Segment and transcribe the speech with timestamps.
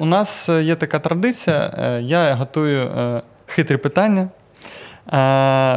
[0.00, 4.28] У нас е, є така традиція, е, я готую е, хитрі питання.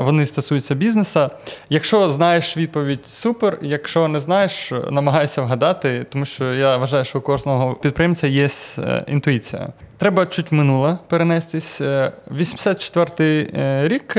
[0.03, 1.29] Вони стосуються бізнесу.
[1.69, 3.57] Якщо знаєш відповідь, супер.
[3.61, 8.47] Якщо не знаєш, намагайся вгадати, тому що я вважаю, що у кожного підприємця є
[9.07, 9.67] інтуїція.
[9.97, 11.81] Треба чуть в минуле перенестись.
[11.81, 14.17] Е, 84-й е, рік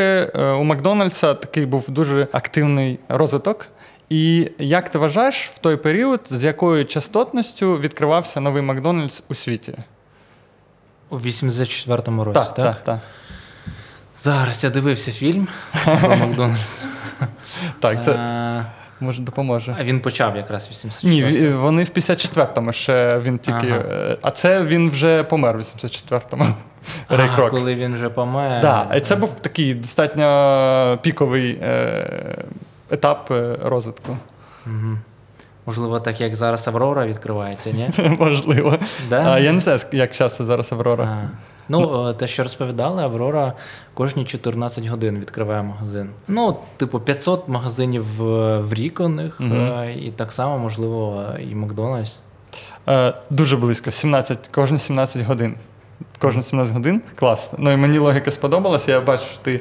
[0.61, 3.69] у Макдональдса такий був дуже активний розвиток.
[4.09, 9.75] І як ти вважаєш в той період, з якою частотністю відкривався новий Макдональдс у світі?
[11.15, 12.55] У 84-му році, так?
[12.55, 12.83] так, так.
[12.85, 12.99] так.
[14.15, 15.49] Зараз я дивився фільм
[16.01, 16.85] про Макдональдс.
[17.81, 18.65] Так, це Е,
[19.01, 19.77] може допоможе.
[19.81, 20.69] А він почав якраз
[21.03, 21.37] в Ні, 84-му.
[21.47, 23.67] ві- вони в 54-му ще він тільки.
[23.69, 23.77] Ага.
[23.91, 26.47] е, А це він вже помер в 84-му.
[27.09, 27.51] Рей Крок.
[27.51, 28.61] коли він вже помер.
[28.63, 32.39] Да, і це був такий достатньо піковий е,
[32.91, 33.31] етап
[33.63, 34.17] розвитку.
[34.67, 34.99] Мгм.
[35.67, 37.91] Можливо, так як зараз Аврора відкривається, ні?
[38.19, 38.79] Можливо.
[39.11, 39.33] Да?
[39.33, 41.05] А, я не знаю, як часто зараз Аврора.
[41.05, 41.29] А.
[41.69, 43.53] Ну, е, те, що розповідали, Аврора
[43.95, 46.11] кожні 14 годин відкриває магазин.
[46.29, 52.21] Ну, типу, 500 магазинів в, рік у них, е, і так само, можливо, і Макдональдс.
[52.89, 55.55] Е, дуже близько, 17, кожні 17 годин.
[56.19, 57.59] Кожні 17 годин класно.
[57.63, 58.91] Ну і мені логіка сподобалася.
[58.93, 59.61] Я бачив, що ти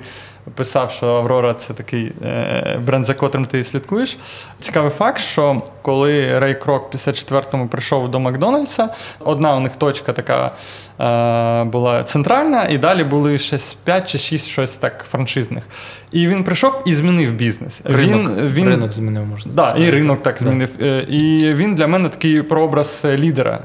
[0.56, 4.18] писав, що Аврора це такий е, бренд, за котрим ти слідкуєш.
[4.60, 8.90] Цікавий факт, що коли Рей Крок в 54-му прийшов до Макдональдса,
[9.20, 10.52] одна у них точка така
[11.00, 15.64] е, була центральна, і далі були ще 5 чи 6 щось так франшизних.
[16.12, 17.82] І він прийшов і змінив бізнес.
[17.84, 19.84] Ринок, він, він, ринок змінив, можна Да, сказати.
[19.88, 20.70] і ринок так змінив.
[20.82, 23.62] Е, І він для мене такий прообраз лідера.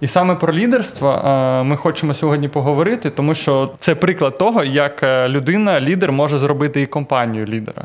[0.00, 5.02] І саме про лідерство е, ми хочемо сьогодні поговорити, тому що це приклад того, як
[5.02, 7.84] е, людина, лідер може зробити і компанію лідера.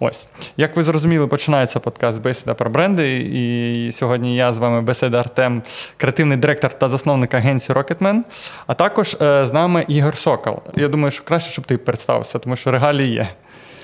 [0.00, 0.28] Ось.
[0.56, 3.16] Як ви зрозуміли, починається подкаст Бесіда про бренди.
[3.18, 5.62] І сьогодні я з вами Беседа Артем,
[5.96, 8.20] креативний директор та засновник агенції Rocketman.
[8.66, 10.58] А також е, з нами Ігор Сокол.
[10.76, 13.28] Я думаю, що краще, щоб ти представився, тому що регалії є.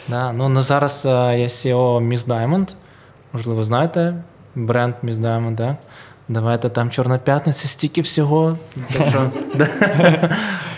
[0.08, 2.74] Да, ну, ну зараз я CEO Miss Diamond.
[3.32, 4.14] Можливо, знаєте
[4.54, 5.76] бренд Miss Diamond, да?
[6.28, 8.58] Давайте там Чорна п'ятниця, стільки всього.
[8.92, 9.30] Так що,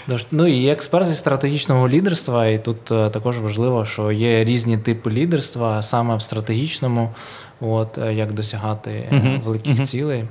[0.30, 5.10] Ну і експерт зі стратегічного лідерства, і тут е, також важливо, що є різні типи
[5.10, 7.14] лідерства, саме в стратегічному,
[7.60, 10.24] от е, як досягати е, великих цілей.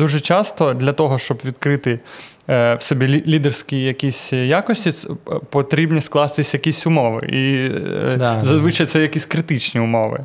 [0.00, 2.00] Дуже часто для того, щоб відкрити
[2.48, 5.14] е, в собі лідерські якісь якості, е,
[5.50, 7.26] потрібні скластись якісь умови.
[7.26, 7.70] І
[8.12, 8.40] е, Да.
[8.44, 10.20] зазвичай це якісь критичні умови.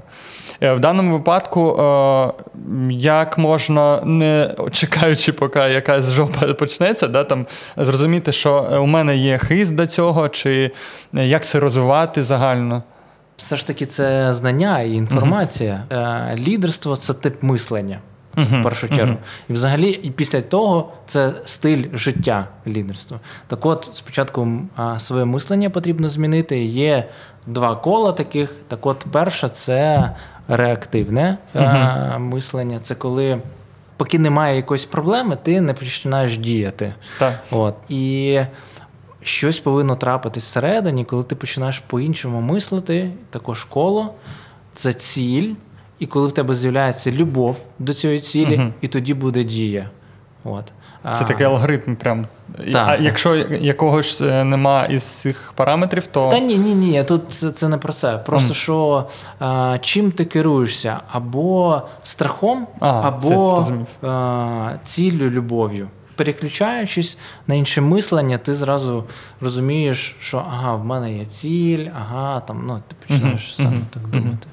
[0.61, 2.31] Е, В даному випадку, е,
[2.91, 7.45] як можна, не чекаючи, поки якась жопа почнеться, да, там,
[7.77, 10.71] зрозуміти, що у мене є хист до цього, чи
[11.13, 12.83] як це розвивати загально.
[13.37, 15.83] Все ж таки, це знання і інформація.
[15.91, 17.99] Е, Лідерство це тип мислення.
[18.35, 19.05] Це Мгм, в першу чергу.
[19.13, 19.17] мгм.
[19.49, 23.19] І взагалі, і після того це стиль життя лідерства.
[23.47, 24.47] Так от, спочатку
[24.97, 26.63] своє мислення потрібно змінити.
[26.63, 27.09] Є
[27.47, 28.55] два кола таких.
[28.67, 30.11] Так от, перше це
[30.47, 32.79] реактивне е, мислення.
[32.79, 33.41] Це коли,
[33.97, 36.93] поки немає якоїсь проблеми, ти не починаєш діяти.
[37.19, 37.33] Так.
[37.51, 37.75] От.
[37.89, 38.39] І
[39.21, 44.13] щось повинно трапитись всередині, коли ти починаєш по-іншому мислити, також коло,
[44.73, 45.53] це ціль.
[45.99, 48.73] І коли в тебе з'являється любов до цієї цілі, Мгм.
[48.81, 49.89] і тоді буде дія.
[50.43, 50.65] От.
[51.03, 51.95] Це А, такий алгоритм.
[51.95, 52.27] Прям.
[52.73, 56.29] Так, а якщо якогось е, нема із цих параметрів, то.
[56.29, 58.17] Та ні, ні, ні, тут це, це не про це.
[58.17, 58.55] Просто Мгм.
[58.55, 59.07] що
[59.39, 63.67] а, чим ти керуєшся, або страхом, А, або
[64.01, 65.87] а, ціллю, любов'ю.
[66.15, 67.17] Переключаючись
[67.47, 69.03] на інше мислення, ти зразу
[69.41, 73.85] розумієш, що ага, в мене є ціль, ага, там ну ти починаєш Мгм, саме мгм,
[73.93, 74.47] так думати.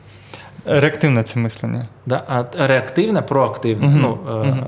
[0.66, 1.86] Реактивне це мислення.
[2.06, 3.88] Да, а реактивне, проактивне.
[3.88, 4.66] Мгм, Ну, мгм.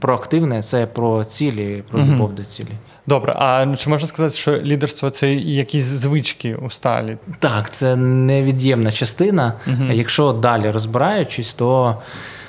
[0.00, 2.14] проактивне це про цілі, про Мгм.
[2.14, 2.68] любов до цілі.
[3.06, 7.16] Добре, а ну, чи можна сказати, що лідерство це якісь звички у сталі?
[7.38, 9.52] Так, це невід'ємна частина.
[9.92, 11.96] Якщо далі розбираючись, то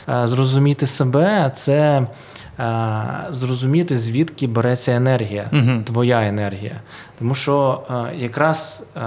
[0.10, 2.08] е, зрозуміти себе це
[3.30, 5.84] зрозуміти, звідки береться енергія, Мгм.
[5.84, 6.76] твоя енергія.
[7.20, 9.02] Тому що е, якраз е,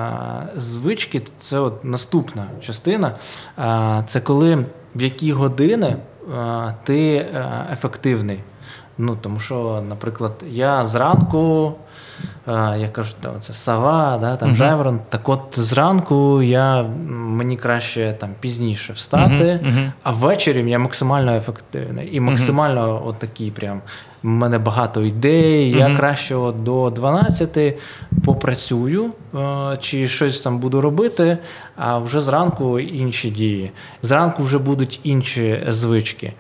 [0.57, 3.13] звички це от наступна частина.
[3.59, 4.65] Е, це коли
[4.95, 5.97] в які години
[6.39, 8.41] е, ти е, ефективний.
[8.99, 11.73] Ну, тому що, наприклад, я зранку
[12.47, 14.57] а, я кажу, та, це сава, да, там Мгм.
[14.57, 15.01] жайворон.
[15.09, 19.91] Так от зранку я, мені краще там пізніше встати, uh-huh.
[20.03, 23.81] а ввечері я максимально ефективний і максимально от такий прям.
[24.25, 25.71] У мене багато ідей.
[25.71, 25.97] Я Мгм.
[25.97, 27.79] краще от до 12
[28.25, 31.39] попрацюю е, чи щось там буду робити,
[31.77, 33.71] а вже зранку інші дії.
[34.03, 36.33] Зранку вже будуть інші звички.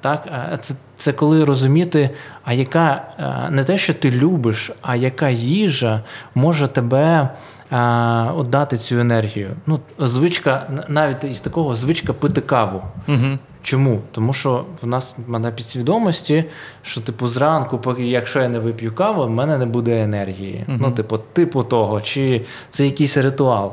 [0.00, 2.10] Так, а це, це коли розуміти,
[2.44, 3.04] а яка
[3.50, 6.02] не те, що ти любиш, а яка їжа
[6.34, 7.28] може тебе
[7.70, 9.50] а, от дати цю енергію.
[9.66, 12.82] Ну, звичка, навіть із такого звичка пити каву.
[13.06, 13.38] Мгм.
[13.64, 14.00] Чому?
[14.12, 16.44] Тому що в нас на підсвідомості,
[16.82, 20.64] що типу зранку, поки якщо я не вип'ю каву, в мене не буде енергії.
[20.66, 20.78] Мгм.
[20.82, 23.72] Ну, типу, типу того, чи це якийсь ритуал.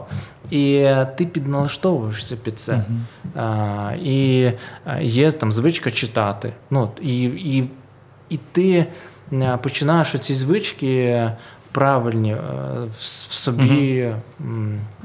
[0.50, 2.86] І е, ти підналаштовуєшся під це.
[3.36, 4.44] А, і
[4.88, 6.54] е, є там звичка читати.
[6.70, 7.70] Ну, і, і,
[8.30, 8.86] і ти
[9.34, 11.32] е, починаєш оці звички
[11.72, 12.38] правильні е,
[13.00, 13.04] в
[13.34, 14.10] собі.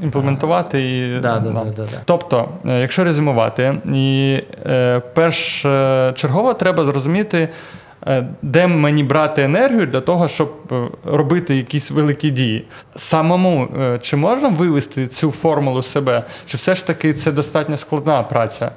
[0.02, 1.20] Імплементувати і.
[1.20, 1.64] Да, да, да.
[1.64, 2.00] да, да.
[2.04, 7.48] Тобто, е, якщо резюмувати, і е, першочергово треба зрозуміти,
[8.06, 12.64] е, де мені брати енергію для того, щоб е, робити якісь великі дії.
[12.96, 18.22] Самому е, чи можна вивести цю формулу себе, чи все ж таки це достатньо складна
[18.22, 18.70] праця?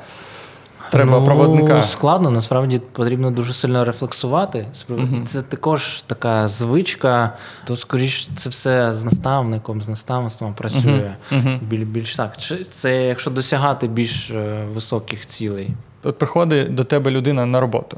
[0.89, 1.81] Треба ну, проводника.
[1.81, 4.67] Складно, насправді потрібно дуже сильно рефлексувати.
[5.13, 7.33] І Це також така звичка,
[7.65, 11.15] то скоріш це все з наставником, з наставництвом працює.
[11.31, 11.59] Мгм.
[11.61, 12.37] Біль, більш так.
[12.69, 15.71] Це якщо досягати більш е, високих цілей.
[16.03, 17.97] От приходить до тебе людина на роботу.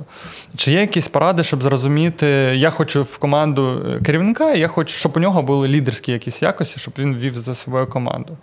[0.56, 5.12] Чи є якісь поради, щоб зрозуміти, я хочу в команду е, керівника, я хочу, щоб
[5.16, 8.38] у нього були лідерські якісь якості, щоб він вів за собою команду.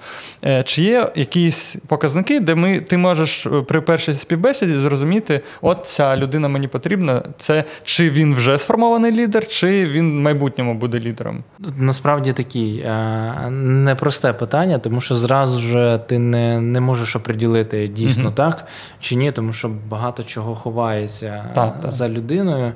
[0.44, 5.86] Е, Чи є якісь показники, де ми, ти можеш е, при першій співбесіді зрозуміти, от
[5.86, 10.98] ця людина мені потрібна, це чи він вже сформований лідер, чи він в майбутньому буде
[11.00, 11.44] лідером?
[11.76, 18.24] Насправді такий е, непросте питання, тому що зразу ж ти не, не можеш оприділити дійсно
[18.24, 18.32] Мгм.
[18.32, 18.66] так
[19.00, 21.90] чи ні, тому що багато чого ховається Так, е, так.
[21.90, 22.72] за людиною.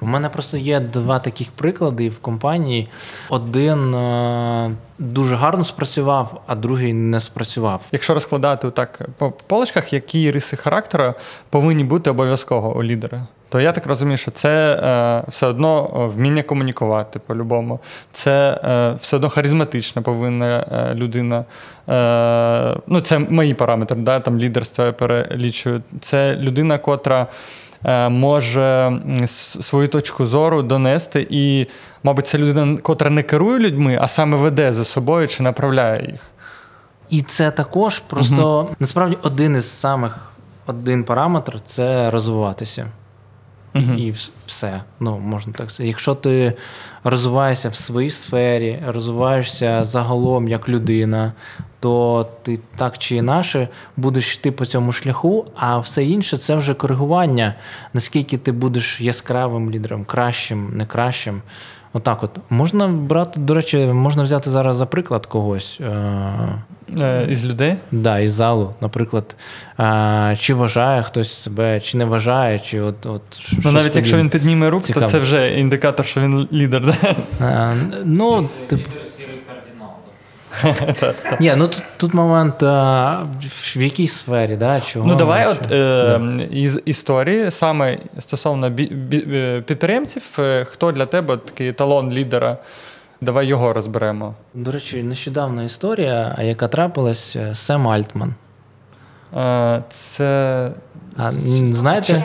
[0.00, 2.88] У мене просто є два таких приклади в компанії.
[3.30, 7.82] Один е, дуже гарно спрацював, а другий не спрацював.
[7.92, 11.14] Якщо розкладати так по полочках, які риси характеру
[11.50, 16.06] повинні бути обов'язково у лідера, то я так розумію, що це е, все одно е,
[16.16, 17.80] вміння комунікувати по-любому.
[18.12, 21.44] Це е, все одно харизматична повинна е, людина.
[21.88, 25.82] Е, ну, це мої параметри, да, там лідерство я перелічую.
[26.00, 27.26] Це людина, котра.
[27.84, 28.92] е, Може
[29.60, 31.66] свою точку зору донести, і,
[32.02, 36.20] мабуть, це людина, котра не керує людьми, а саме веде за собою чи направляє їх.
[37.10, 40.18] І це також просто насправді один із самих
[40.66, 42.86] один параметр це розвиватися.
[43.74, 43.98] Мгм.
[43.98, 44.14] І
[44.46, 44.82] все.
[45.00, 45.88] Ну, можна так сказати.
[45.88, 46.52] Якщо ти
[47.04, 51.32] розвиваєшся в своїй сфері, розвиваєшся загалом як людина,
[51.80, 56.74] то ти так чи інакше будеш йти по цьому шляху, а все інше це вже
[56.74, 57.54] коригування.
[57.92, 61.42] Наскільки ти будеш яскравим лідером, кращим, не кращим.
[61.92, 65.80] Отак, от можна брати, до речі, можна взяти зараз за приклад когось.
[65.80, 66.58] Е-
[67.00, 67.76] Е, Із людей?
[67.92, 69.36] Да, із залу, наприклад,
[69.80, 73.22] е, чи вважає хтось себе, чи не вважає, чи от, от
[73.64, 76.86] Ну, навіть якщо він підніме руку, то це вже індикатор, що він лідер.
[76.86, 77.14] Да?
[77.46, 78.80] Е, ну, тип...
[81.40, 83.22] Ні, ну тут, тут момент а,
[83.76, 85.08] в якій сфері, да, чого.
[85.08, 86.20] Ну давай, от е,
[86.50, 92.56] із історії, саме стосовно бі, бі, е, підприємців, е, хто для тебе такий еталон лідера?
[93.20, 94.34] Давай його розберемо.
[94.54, 98.34] До речі, нещодавна історія, яка трапилась, е, Сем Альтман.
[99.36, 100.70] Е, це
[101.16, 101.30] А,
[101.70, 102.24] знаєте?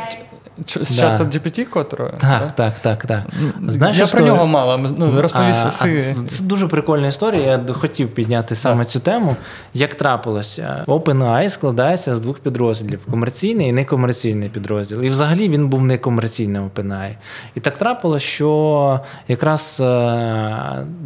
[0.65, 1.01] Ч- з Да.
[1.01, 2.11] чата GPT, котрого?
[2.17, 3.21] Так, так, так, так.
[3.67, 4.25] Знаєш, Я історію?
[4.27, 4.79] про нього мало.
[4.97, 5.63] Ну, розповісти.
[5.67, 7.41] А, си- а, це дуже прикольна історія.
[7.67, 9.35] Я хотів підняти саме цю тему.
[9.73, 15.03] Як трапилося, OpenAI складається з двох підрозділів: комерційний і некомерційний підрозділ.
[15.03, 17.15] І взагалі він був некомерційним OpenAI.
[17.55, 19.85] І так трапилося, що якраз е,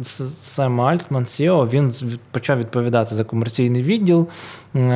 [0.00, 1.94] С- Сем Альтман, CEO, він
[2.30, 4.28] почав відповідати за комерційний відділ,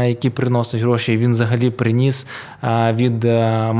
[0.04, 1.12] який приносить гроші.
[1.12, 2.26] І він взагалі приніс
[2.64, 3.72] е, від е,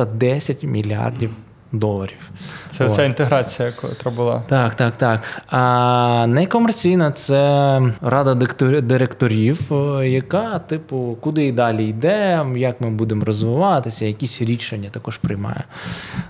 [0.00, 1.30] Microsoft 10 мільярдів
[1.72, 2.30] доларів.
[2.70, 4.42] Це ця інтеграція, котра була.
[4.48, 5.42] Так, так, так.
[5.50, 8.34] А некомерційна це рада
[8.80, 9.60] директорів,
[10.04, 15.64] яка, типу, куди і далі йде, як ми будемо розвиватися, якісь рішення також приймає.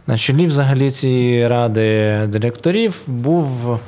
[0.07, 3.81] На чолі взагалі цієї ради директорів був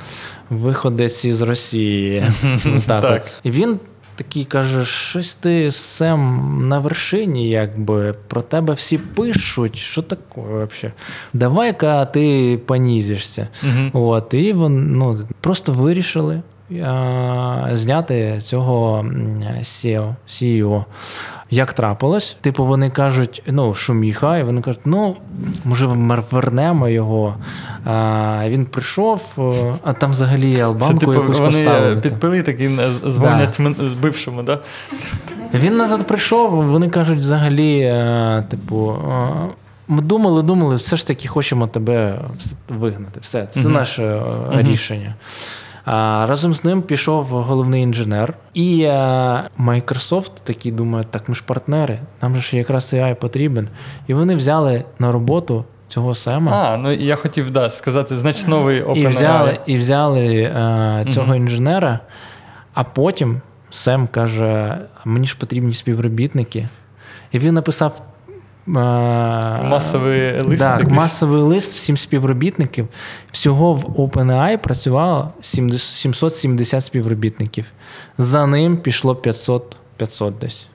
[0.51, 2.25] виходець із Росії.
[2.87, 3.23] так, Так.
[3.25, 3.41] От.
[3.43, 3.81] І він
[4.23, 9.77] такий каже: щось ти Сем на вершині, якби про тебе всі пишуть.
[9.77, 10.95] Що таке взагалі?
[11.33, 13.49] Давай-ка ти понізишся.
[13.63, 14.07] Угу.
[14.09, 16.43] От, і вони ну, просто вирішили
[17.73, 19.07] зняти цього
[19.63, 20.85] SEO, CEO.
[21.51, 22.37] Як трапилось?
[22.41, 25.17] Типу, вони кажуть, ну, шуміха, і вони кажуть, ну,
[25.65, 27.35] може, ми вернемо його.
[27.85, 29.23] А, він прийшов,
[29.85, 31.97] а там взагалі Це албанку типу якусь вони поставили.
[32.01, 34.59] підпили такі е, дзвонять мен- бившому, да?
[35.55, 39.29] Він назад прийшов, вони кажуть, взагалі, е, типу, е,
[39.89, 42.19] ми думали, думали, все ж таки хочемо тебе
[42.69, 43.21] вигнати.
[43.21, 43.73] Все, це Мгм.
[43.73, 44.03] наше
[44.53, 44.61] Мгм.
[44.61, 45.15] рішення.
[45.85, 48.91] А, разом з ним пішов головний інженер, і е,
[49.59, 53.69] Microsoft такі думають, так ми ж партнери, нам же ж якраз AI потрібен.
[54.07, 56.53] І вони взяли на роботу цього Сема.
[56.53, 61.37] А, ну я хотів да, сказати, значить, новий І взяли, і взяли е, цього Мгм.
[61.37, 61.99] інженера,
[62.75, 66.69] а потім Сем каже: мені ж потрібні співробітники.
[67.33, 68.03] І він написав.
[68.69, 68.71] Е,
[69.63, 70.59] Масовий лист.
[70.59, 72.89] Так, масовий лист всім співробітників.
[73.33, 77.67] Всього в OpenAI працювало 70 770 співробітників.
[78.19, 80.69] За ним пішло 500, 500 десь.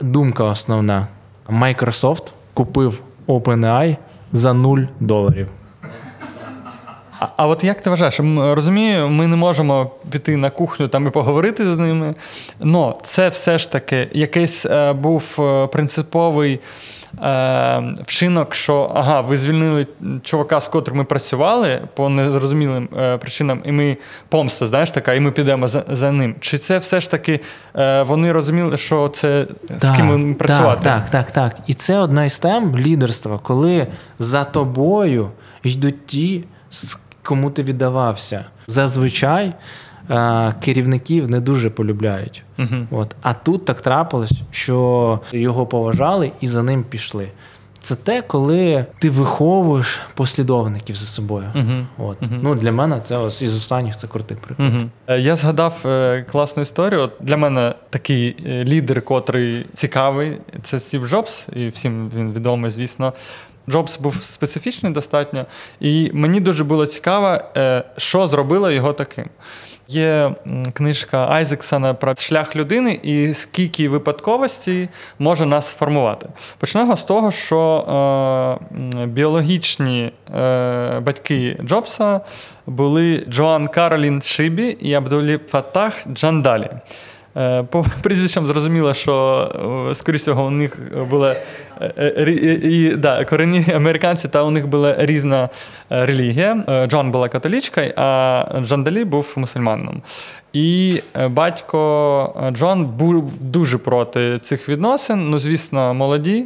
[0.00, 1.06] Думка основна:
[1.48, 3.96] Microsoft купив OpenAI
[4.32, 5.48] за 0 доларів.
[7.20, 11.10] А, а от як ти вважаєш, розумію, ми не можемо піти на кухню там і
[11.10, 12.14] поговорити з ними.
[12.60, 16.60] але це все ж таки якийсь е, був е, принциповий
[17.22, 19.86] е, вчинок, що ага, ви звільнили
[20.22, 23.96] чувака, з котрим ми працювали по незрозумілим е, причинам, і ми
[24.28, 26.34] помста, знаєш така, і ми підемо за, за ним.
[26.40, 27.40] Чи це все ж таки
[27.76, 29.46] е, вони розуміли, що це
[29.80, 30.84] з ким працювати?
[30.84, 31.56] Так, так, так, так.
[31.66, 33.86] І це одна із тем лідерства, коли
[34.18, 35.30] за тобою
[35.62, 36.98] йдуть ті, з
[37.28, 38.44] кому ти віддавався.
[38.66, 39.54] Зазвичай
[40.10, 42.42] е, керівників не дуже полюбляють.
[42.58, 42.86] Угу.
[42.90, 43.16] От.
[43.22, 47.28] А тут так трапилось, що його поважали і за ним пішли.
[47.80, 51.46] Це те, коли ти виховуєш послідовників за собою.
[51.54, 52.08] Угу.
[52.08, 52.22] От.
[52.22, 52.40] Мгм.
[52.42, 54.72] Ну, для мене це ось із останніх це крутий приклад.
[54.74, 55.14] Угу.
[55.14, 57.00] Я згадав е, класну історію.
[57.00, 62.70] От для мене такий е, лідер, котрий цікавий, це Стів Джобс, і всім він відомий,
[62.70, 63.12] звісно.
[63.68, 65.46] Джобс був специфічний достатньо,
[65.80, 69.26] і мені дуже було цікаво, е, що зробило його таким.
[69.90, 70.34] Є
[70.72, 76.26] книжка Айзексона про шлях людини і скільки випадковостей може нас сформувати.
[76.58, 78.58] Почнемо з того, що
[79.00, 82.20] е, біологічні е, батьки Джобса
[82.66, 86.70] були Джоан Каролін Шибі і Абдулі Фатах Джандалі.
[87.38, 89.48] Е, По прізвищам зрозуміло, що
[89.94, 90.78] скоріш скоріше всього у них
[91.10, 91.36] були
[91.80, 92.30] е, е,
[92.62, 95.48] і, да, корінні американці, та у них була різна
[95.92, 96.64] е, релігія.
[96.68, 100.02] Е, Джон була католічкою, а Джандалі був мусульманином.
[100.58, 105.30] І е, батько е, Джон був дуже проти цих відносин.
[105.30, 106.44] Ну, звісно, молоді,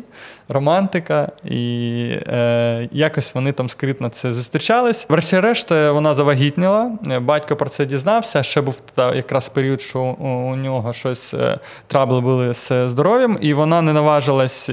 [0.49, 5.07] романтика, і е, якось вони там скритно це зустрічались.
[5.09, 6.91] Врешті-решт е, вона завагітніла.
[7.21, 8.43] Батько про це дізнався.
[8.43, 13.55] Ще був якраз період, що у, у нього щось е, трабли були з здоров'ям, і
[13.55, 14.71] вона не наважилась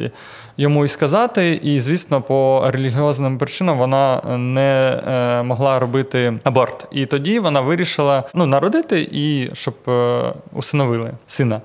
[0.59, 1.59] йому і сказати.
[1.63, 6.87] І, звісно, по релігіозним причинам вона не е, могла робити аборт.
[6.91, 10.21] І тоді вона вирішила ну, народити і щоб е,
[10.53, 11.61] усиновили сина.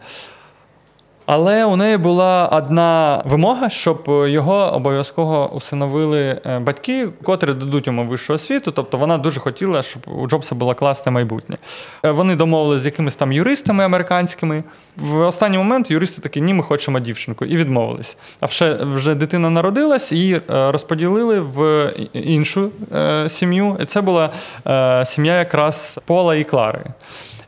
[1.26, 8.04] Але у неї була одна вимога, щоб його обов'язково усиновили е, батьки, котрі дадуть йому
[8.04, 8.71] вищу освіту.
[8.71, 11.57] Тобто вона дуже хотіла, щоб у Джобса було класне майбутнє.
[12.04, 14.64] Е, Вони домовилися з якимись там юристами американськими.
[14.97, 18.16] В останній момент юристи такі, ні, ми хочемо дівчинку, і відмовились.
[18.40, 23.76] А вже, вже дитина народилась, е, розподілили в іншу е, сім'ю.
[23.81, 24.31] І це була
[24.66, 26.85] е, сім'я якраз Пола і Клари.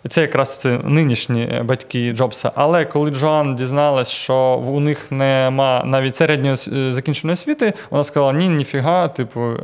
[0.08, 2.52] Це якраз це нинішні батьки Джобса.
[2.54, 4.36] Але коли Джоан дізналась, що
[4.66, 6.56] у них нема навіть середньої
[6.92, 9.40] закінченої освіти, вона сказала: ні, ніфіга, типу.
[9.40, 9.56] е,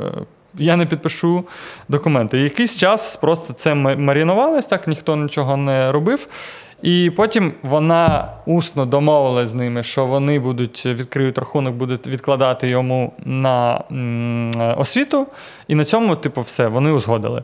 [0.57, 1.43] Я не підпишу
[1.89, 2.39] документи.
[2.39, 6.27] Якийсь час просто це ма- марінувалось, так ніхто нічого не робив.
[6.81, 13.13] І потім вона усно домовилась з ними, що вони будуть відкриють рахунок, будуть відкладати йому
[13.25, 13.81] на
[14.77, 15.27] освіту.
[15.67, 17.43] І на цьому, типу, все, вони узгодили.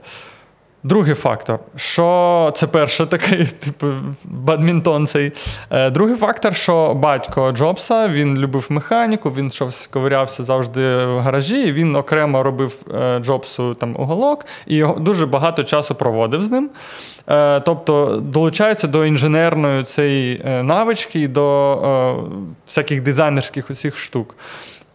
[0.83, 3.87] Другий фактор, що це перший такий, типу,
[4.23, 5.31] бадмінтон цей.
[5.69, 11.67] Е, Другий фактор, що батько Джобса він любив механіку, він щось ковирявся завжди в гаражі.
[11.67, 16.51] і Він окремо робив е, Джобсу там уголок і його дуже багато часу проводив з
[16.51, 16.69] ним.
[17.29, 22.23] Е, Тобто долучається до інженерної цієї навички, і до
[22.65, 24.35] всяких дизайнерських усіх штук.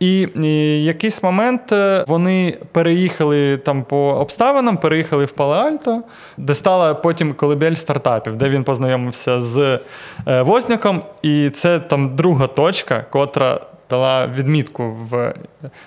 [0.04, 6.00] І, і якийсь момент е, вони переїхали там по обставинам, переїхали в Пале-Альто,
[6.36, 9.78] де стала потім колибель стартапів, де він познайомився з
[10.26, 11.02] е, Возняком.
[11.22, 15.34] І це там друга точка, котра дала відмітку в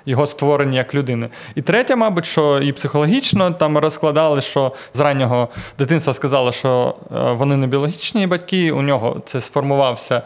[0.06, 1.30] його створенні як людини.
[1.56, 5.48] І третя, мабуть, що і психологічно там розкладали, що з раннього
[5.80, 10.22] дитинства сказали, що е, вони не біологічні батьки, у нього це сформувався.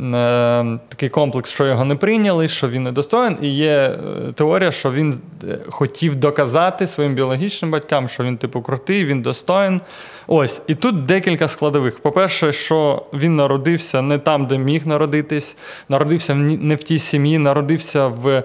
[0.00, 4.90] Е, Такий комплекс, що його не прийняли, що він недостоїн, і є е, теорія, що
[4.90, 9.80] він е, хотів доказати своїм біологічним батькам, що він, типу, крутий, він достоїн.
[10.26, 11.98] Ось, і тут декілька складових.
[11.98, 15.56] По-перше, що він народився не там, де міг народитись,
[15.88, 18.44] народився не в тій сім'ї, народився в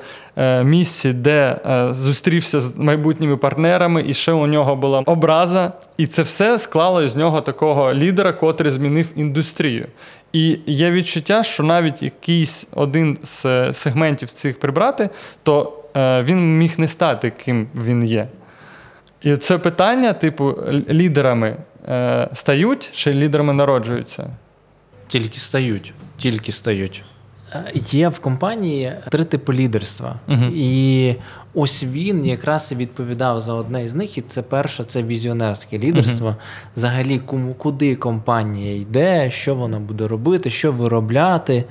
[0.63, 1.57] місці, де
[1.91, 5.71] зустрівся з майбутніми партнерами, і ще у нього була образа.
[5.97, 9.87] І це все склало з нього такого лідера, котрий змінив індустрію.
[10.35, 15.09] І є відчуття, що навіть якийсь один з е, сегментів цих прибрати,
[15.43, 18.27] то е, він міг не стати, ким він є.
[19.21, 20.55] І це питання, типу,
[20.89, 24.29] лідерами е, стають чи лідерами народжуються?
[25.07, 25.93] Тільки стають.
[26.17, 27.03] Тільки стають.
[27.73, 30.15] Є в компанії три типи лідерства.
[30.27, 30.51] Мгм.
[30.55, 31.15] І
[31.53, 34.17] ось він якраз і відповідав за одне із них.
[34.17, 36.35] І це перше це візіонерське лідерство.
[36.75, 41.65] Взагалі, кому куди компанія йде, що вона буде робити, що виробляти.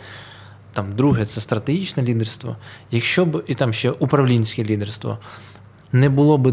[0.72, 2.56] Там друге це стратегічне лідерство.
[2.90, 5.18] Якщо б і там ще управлінське лідерство
[5.92, 6.52] не було б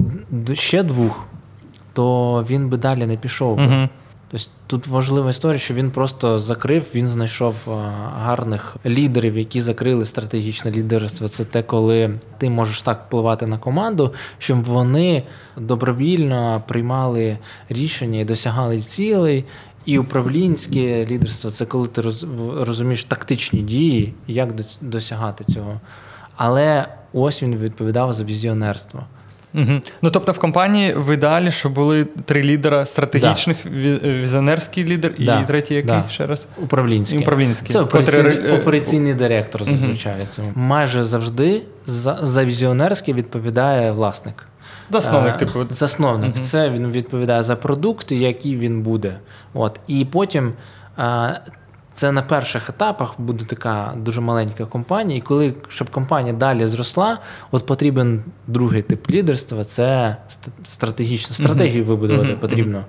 [0.54, 1.26] ще двох,
[1.94, 3.58] то він би далі не пішов.
[3.58, 3.66] би.
[3.66, 3.90] Угу.
[4.32, 7.56] Тобто тут важлива історія, що він просто закрив, він знайшов
[8.18, 11.28] гарних лідерів, які закрили стратегічне лідерство.
[11.28, 15.24] Це те, коли ти можеш так впливати на команду, щоб вони
[15.58, 17.38] добровільно приймали
[17.70, 19.46] рішення і досягали цілей.
[19.86, 25.80] І управлінське лідерство це коли ти роз- розумієш тактичні дії, як до- досягати цього.
[26.36, 29.04] Але ось він відповідав за візіонерство.
[29.54, 29.82] Угу.
[30.02, 35.26] Ну тобто в компанії в ідеалі, щоб були три лідера стратегічних, ві- візіонерський лідер і
[35.26, 35.44] Да.
[35.44, 36.04] третій який Да.
[36.10, 36.46] ще раз?
[36.64, 37.16] Управлінське.
[37.16, 37.68] І управлінський.
[37.70, 40.26] Це операційний, е, операційний директор зазвичай.
[40.30, 44.46] Це майже завжди за, за візіонерське відповідає власник.
[44.92, 45.66] Засновник, Е, типу.
[45.70, 46.36] Засновник.
[46.36, 46.44] Мгм.
[46.44, 49.18] Це він відповідає за продукт, який він буде.
[49.54, 49.80] От.
[49.88, 50.54] І потім.
[51.94, 57.18] Це на перших етапах буде така дуже маленька компанія, і коли щоб компанія далі зросла,
[57.52, 62.84] от потрібен другий тип лідерства це ст- стратегічно стратегію вибудувати потрібно.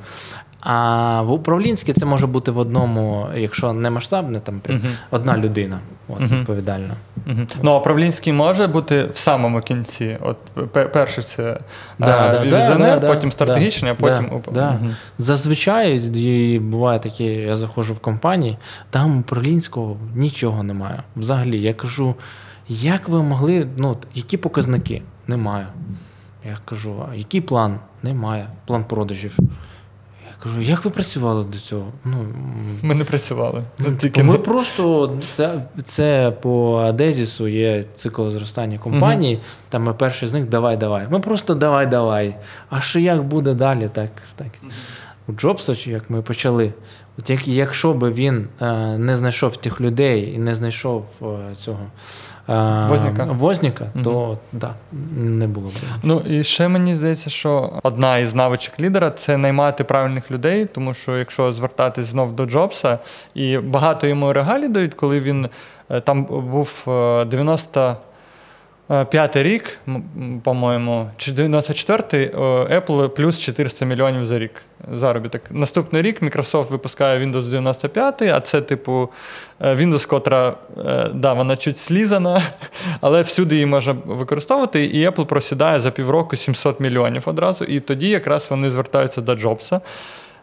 [0.64, 4.88] А в управлінське це може бути в одному, якщо не масштабне, там прям Мгм.
[5.10, 5.78] одна людина
[6.08, 6.38] от, Мгм.
[6.40, 6.94] відповідальна.
[7.26, 7.36] Угу.
[7.62, 10.18] Ну, а управлінський може бути в самому кінці.
[10.20, 10.36] От
[10.72, 11.60] пе- перший це
[11.98, 14.78] Да, е, да, да, да, потім да, стратегічний, да, а потім да.
[15.18, 18.58] Зазвичай буває таке, я заходжу в компанії,
[18.90, 21.02] там управлінського нічого немає.
[21.16, 22.14] Взагалі, я кажу,
[22.68, 25.02] як ви могли, ну, які показники?
[25.26, 25.66] Немає.
[26.48, 27.76] Я кажу, а який план?
[28.02, 28.46] Немає.
[28.66, 29.38] План продажів.
[30.42, 31.86] Кажу, як ви працювали до цього?
[32.04, 32.16] Ну,
[32.82, 33.62] Ми не працювали.
[33.62, 39.40] Ну, Ну, типу, тільки ми не- просто це, це по Дезісу є цикл зростання компанії.
[39.68, 41.06] Там ми перший з них давай, давай.
[41.10, 42.36] Ми просто давай, давай.
[42.70, 44.10] А що як буде далі, так.
[44.36, 44.46] так.
[45.28, 46.72] У Джобса, чи як ми почали.
[47.18, 51.86] От як, якщо би він е, не знайшов тих людей і не знайшов е, цього
[52.48, 52.86] е,
[53.32, 54.04] Возника угу.
[54.04, 54.74] То да,
[55.16, 55.72] не було б.
[56.02, 60.94] Ну і ще мені здається, що одна із навичок лідера це наймати правильних людей, тому
[60.94, 62.98] що якщо звертатись знов до Джобса,
[63.34, 65.48] і багато йому регалій дають, коли він
[65.90, 67.96] е, там був е, 90.
[68.90, 69.78] Е, П'ятий рік,
[70.44, 74.50] по-моєму, чи 94-й, е, Apple плюс 400 мільйонів за рік
[74.92, 75.40] заробіток.
[75.50, 79.08] Наступний рік Microsoft випускає Windows 95, а це, типу,
[79.60, 80.54] е, Windows, котра,
[81.14, 82.42] да, вона чуть слізана,
[83.00, 84.84] але всюди її можна використовувати.
[84.84, 87.64] І Apple просідає за півроку 700 мільйонів одразу.
[87.64, 89.80] І тоді якраз вони звертаються до Джобса.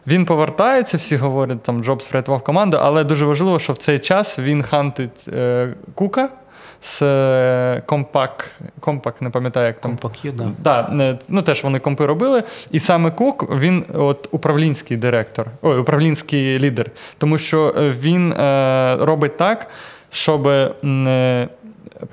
[0.06, 4.38] Він повертається, всі говорять, там Джобс врятував команду, але дуже важливо, що в цей час
[4.38, 6.28] він хантить е, Кука
[6.82, 8.44] з е, Compaq,
[8.80, 9.90] Compaq, не пам'ятаю, як там.
[9.90, 10.48] Компак'ю, да.
[10.58, 12.42] Да, ну теж вони компи робили.
[12.70, 16.90] І саме Кук, він от управлінський директор, ой, управлінський лідер.
[17.18, 19.66] Тому що е, він е, робить так,
[20.10, 21.48] щоб е,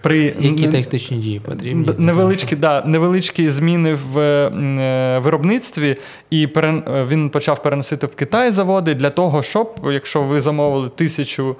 [0.01, 1.89] при Які тактичні дії потрібні?
[1.97, 5.95] Невеличкі, да, невеличкі зміни в е, виробництві,
[6.29, 11.55] і перен- він почав переносити в Китай заводи для того, щоб, якщо ви замовили тисячу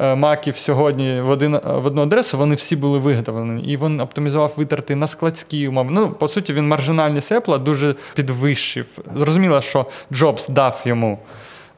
[0.00, 3.62] маків сьогодні в, один, в одну адресу, вони всі були виготовлені.
[3.62, 5.88] І він оптимізував витрати на складські умови.
[5.92, 8.86] Ну, по суті, він маржинальність Apple дуже підвищив.
[9.16, 11.18] Зрозуміло, що Джобс дав йому.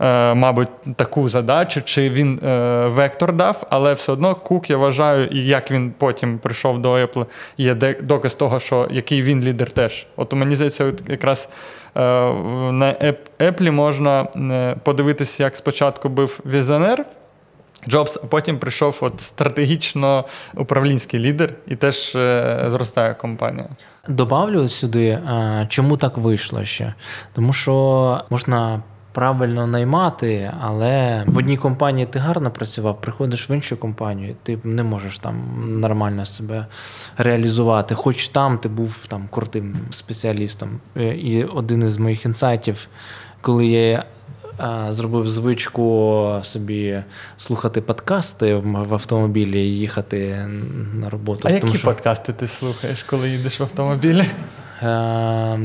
[0.00, 5.26] е, мабуть, таку задачу, чи він е, вектор дав, але все одно Кук, я вважаю,
[5.26, 7.26] і як він потім прийшов до Apple,
[7.58, 10.06] є доказ того, що який він лідер теж.
[10.16, 11.48] От мені здається, якраз
[11.96, 12.00] е,
[12.72, 12.94] на
[13.40, 17.04] Apple можна е, подивитися, як спочатку був візіонер.
[17.88, 20.24] Джобс, а потім прийшов от стратегічно
[20.56, 23.68] управлінський лідер і теж е, зростає компанія.
[24.08, 26.94] Добавлю сюди, а, чому так вийшло ще.
[27.32, 33.76] Тому що можна правильно наймати, але в одній компанії ти гарно працював, приходиш в іншу
[33.76, 35.34] компанію, ти не можеш там
[35.80, 36.66] нормально себе
[37.18, 37.94] реалізувати.
[37.94, 40.80] Хоч там ти був там крутим спеціалістом.
[40.96, 42.88] Е, І один із моїх інсайтів,
[43.40, 44.04] коли я
[44.88, 47.02] зробив звичку собі
[47.36, 50.48] слухати подкасти в автомобілі і їхати
[50.94, 51.40] на роботу.
[51.44, 54.24] А які що- подкасти ти слухаєш, коли їдеш в автомобілі?
[54.82, 55.60] Е,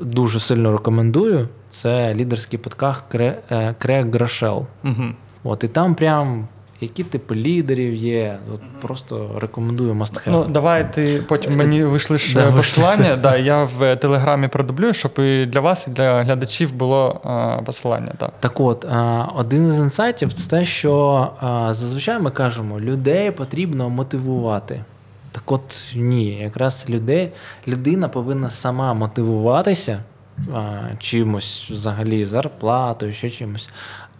[0.00, 1.48] Дуже сильно рекомендую.
[1.70, 4.66] Це лідерський подкаст Кре- е, Крег Грошел.
[4.84, 5.04] Угу.
[5.44, 6.48] От і там прям
[6.80, 8.38] які типи лідерів є.
[8.54, 10.22] От просто рекомендую must have.
[10.26, 13.16] Ну, давай ти потім мені вишлеш Да, е, посилання.
[13.22, 17.20] Да, я в телеграмі продублюю, щоб і для вас, і для глядачів було
[17.60, 18.12] е, посилання.
[18.18, 18.32] Так.
[18.40, 23.90] Так от, е, один з інсайтів це те, що е, зазвичай ми кажемо, людей потрібно
[23.90, 24.84] мотивувати.
[25.32, 27.32] Так от ні, якраз людей,
[27.68, 30.02] людина повинна сама мотивуватися
[30.38, 33.68] е, чимось, взагалі, зарплатою, ще чимось.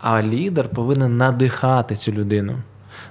[0.01, 2.55] А лідер повинен надихати цю людину.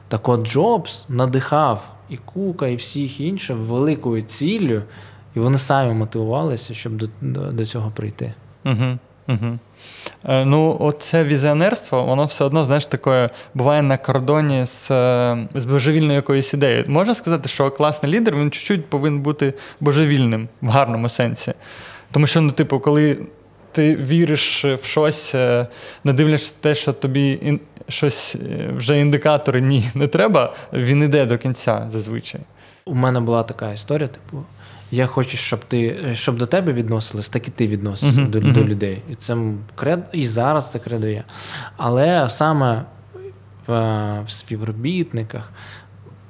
[0.07, 4.81] Так от Джобс надихав і Кука, і всіх інших великою ціллю,
[5.35, 7.07] і вони самі мотивувалися, щоб до,
[7.51, 8.33] до, цього прийти.
[8.65, 8.97] Угу.
[9.27, 9.59] Угу.
[10.25, 15.65] Е, ну, оце візіонерство, воно все одно, знаєш, таке буває на кордоні з, е, з
[15.65, 16.85] божевільною якоюсь ідеєю.
[16.87, 21.53] Можна сказати, що класний лідер він чуть-чуть повинен бути божевільним в гарному сенсі.
[22.11, 23.17] Тому що, ну, типу, коли
[23.77, 25.67] ти віриш в щось, е,
[26.03, 27.59] не дивлячись те, що тобі ін-
[27.89, 32.41] щось е, вже індикатори ні, не треба, він іде до кінця зазвичай.
[32.85, 34.43] У мене була така історія, типу,
[34.91, 38.53] я хочу, щоб ти щоб до тебе відносились, так і ти відносишся Мгм, до, мгм.
[38.53, 39.01] до людей.
[39.11, 39.37] І це
[39.75, 41.23] кред, і зараз це кредо є.
[41.77, 42.83] Але саме
[43.67, 43.73] в,
[44.27, 45.51] в співробітниках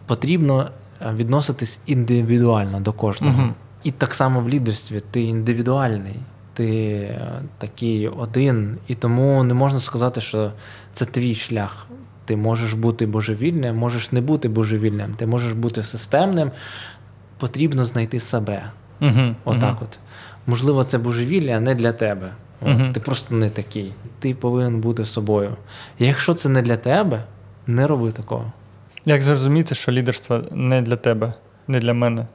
[0.05, 0.69] потрібно
[1.01, 3.41] е, відноситись індивідуально до кожного.
[3.41, 3.53] Мгм.
[3.83, 6.15] І так само в лідерстві ти індивідуальний,
[6.57, 10.51] ти е, такий один, і тому не можна сказати, що
[10.91, 11.87] це твій шлях.
[12.25, 16.51] Ти можеш бути божевільним, можеш не бути божевільним, ти можеш бути системним.
[17.37, 18.71] Потрібно знайти себе.
[19.01, 19.35] Угу.
[19.45, 19.99] Отак от.
[20.47, 22.33] Можливо, це божевілля не для тебе.
[22.61, 22.93] От, Мгм.
[22.93, 23.93] Ти просто не такий.
[24.19, 25.55] Ти повинен бути собою.
[25.99, 27.23] Якщо це не для тебе,
[27.67, 28.51] не роби такого.
[29.05, 31.33] Як зрозуміти, що лідерство не для тебе,
[31.67, 32.27] не для мене?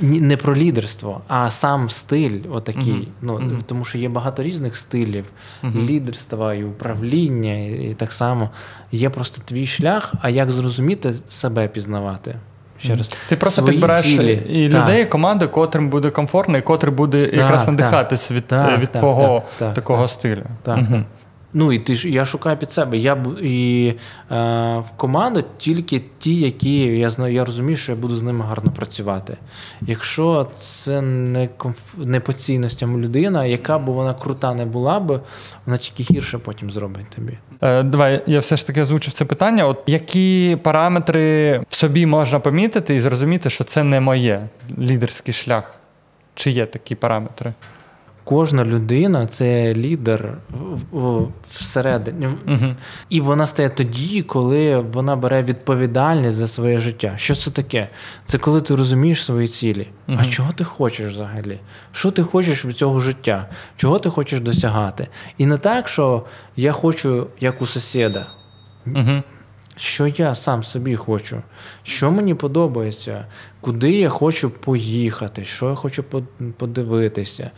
[0.00, 2.92] Не про лідерство, а сам стиль, отакий.
[2.92, 3.06] Мгм.
[3.22, 3.58] Ну, Мгм.
[3.66, 5.24] Тому що є багато різних стилів
[5.62, 5.86] Мгм.
[5.86, 8.50] лідерства і управління, і, і так само.
[8.92, 12.34] Є просто твій шлях, а як зрозуміти себе пізнавати.
[12.78, 13.10] Ще раз.
[13.28, 14.42] Ти просто Свої підбираєш цілі.
[14.48, 14.82] і Так.
[14.82, 19.00] людей, команду, котрим буде комфортно, і котрий буде Так, якраз надихатись від, Так, від так,
[19.00, 20.10] твого так, так, такого так.
[20.10, 20.42] стилю.
[20.62, 21.00] Так, так.
[21.56, 22.96] Ну і ти ж я шукаю під себе.
[22.96, 24.34] Я і е,
[24.78, 28.70] в команду тільки ті, які я знаю, я розумію, що я буду з ними гарно
[28.70, 29.36] працювати.
[29.80, 31.94] Якщо це не комф...
[31.96, 35.20] не по цінностям людина, яка б вона крута не була б,
[35.66, 37.38] вона тільки гірше потім зробить тобі.
[37.60, 39.66] Е, Давай, я все ж таки озвучив це питання.
[39.66, 45.74] От які параметри в собі можна помітити і зрозуміти, що це не моє лідерський шлях?
[46.34, 47.54] Чи є такі параметри?
[48.24, 50.38] Кожна людина це лідер
[51.50, 52.26] всередині.
[52.26, 52.74] Угу.
[53.08, 57.12] І вона стає тоді, коли вона бере відповідальність за своє життя.
[57.16, 57.88] Що це таке?
[58.24, 59.88] Це коли ти розумієш свої цілі.
[60.06, 60.18] Мгм.
[60.20, 61.60] А чого ти хочеш взагалі?
[61.92, 63.48] Що ти хочеш від цього життя?
[63.76, 65.08] Чого ти хочеш досягати?
[65.38, 66.24] І не так, що
[66.56, 68.26] я хочу, як у сусіда.
[68.86, 69.22] Угу.
[69.76, 71.42] Що я сам собі хочу,
[71.82, 73.26] що мені подобається,
[73.60, 76.04] куди я хочу поїхати, що я хочу
[76.56, 77.50] подивитися.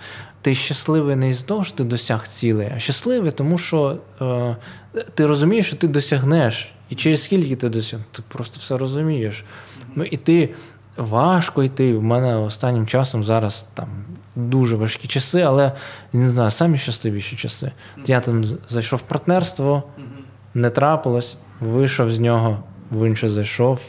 [0.42, 4.56] Ти щасливий не що ти досяг цілей, а щасливий, тому що е,
[5.14, 6.72] ти розумієш, що ти досягнеш.
[6.90, 9.44] І через скільки ти досягнеш, ти просто все розумієш.
[9.94, 10.54] Ну і ти
[10.96, 11.94] важко йти.
[11.94, 13.88] У мене останнім часом зараз там
[14.36, 15.72] дуже важкі часи, але
[16.12, 17.72] не знаю, самі щасливіші часи.
[18.06, 19.82] Я там зайшов в партнерство
[20.54, 22.58] не трапилось, вийшов з нього,
[22.90, 23.80] в інше зайшов.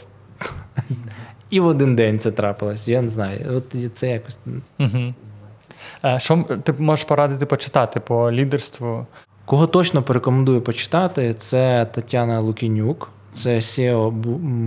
[1.50, 2.88] І в один день це трапилось.
[2.88, 3.46] Я не знаю.
[3.56, 4.38] От це якось.
[4.78, 5.14] Угу.
[6.18, 9.06] Що ти можеш порадити почитати по лідерству?
[9.44, 13.10] Кого точно порекомендую почитати, це Тетяна Лукінюк.
[13.34, 14.10] Це SEO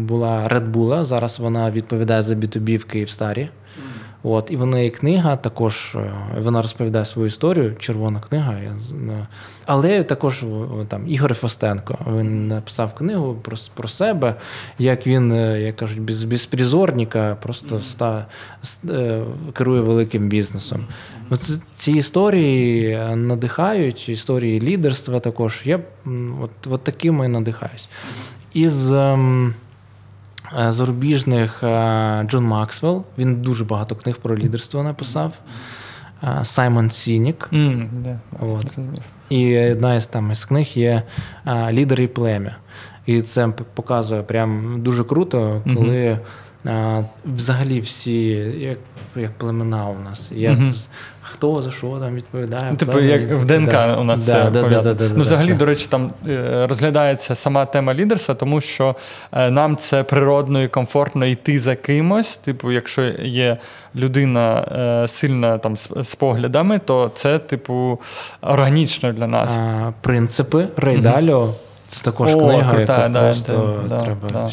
[0.04, 1.04] була Red Bull.
[1.04, 3.50] Зараз вона відповідає за B2B в Київстарі.
[4.24, 8.54] От, і в неї книга також е, вона розповідає свою історію, червона книга.
[8.54, 8.78] Е,
[9.66, 10.46] але також
[10.88, 11.98] там Ігор Фостенко.
[12.18, 14.36] Він написав книгу про, про себе,
[14.80, 18.26] як він, е, як кажуть, без, без призорника просто ста,
[18.90, 20.86] е, керує великим бізнесом.
[21.30, 25.62] Ну, це- ці історії е, надихають, історії лідерства також.
[25.66, 25.80] Я
[26.42, 27.90] от, от такими надихаюсь.
[28.54, 29.61] Із ем, е,
[30.70, 35.34] зарубіжних е, Джон Максвелл, він дуже багато книг про лідерство написав.
[36.24, 37.50] Е, Саймон Сінек.
[37.52, 38.66] Mm, да, От.
[39.30, 41.04] І одна із там із книг є
[41.72, 42.56] Лідер і плем'я.
[43.06, 46.20] І це показує прям дуже круто, коли
[46.66, 48.24] а, взагалі всі,
[48.58, 48.78] як,
[49.16, 50.90] як племена у нас, як, з-
[51.22, 52.68] хто за що там відповідає.
[52.72, 53.98] Ну, Типу, як в ДНК Да.
[53.98, 54.96] у нас Да, це да, да, пов'язано.
[54.96, 55.54] да, да, ну, взагалі, да.
[55.54, 58.96] до речі, там е, розглядається сама тема лідерства, тому що
[59.32, 62.38] е, нам це природно і комфортно йти за кимось.
[62.38, 63.58] Типу, якщо є
[63.96, 64.60] людина
[65.04, 68.00] е, сильна там з, поглядами, то це, типу,
[68.42, 69.52] органічно для нас.
[69.58, 71.54] А, принципи Рейдаліо.
[71.92, 74.30] Це також О, книга, крута, яка да, просто да, треба.
[74.30, 74.50] да.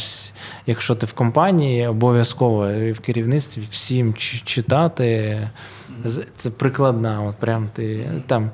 [0.67, 5.39] Якщо ти в компанії, обов'язково і в керівництві всім читати.
[6.35, 8.51] Це прикладна, от прям ти там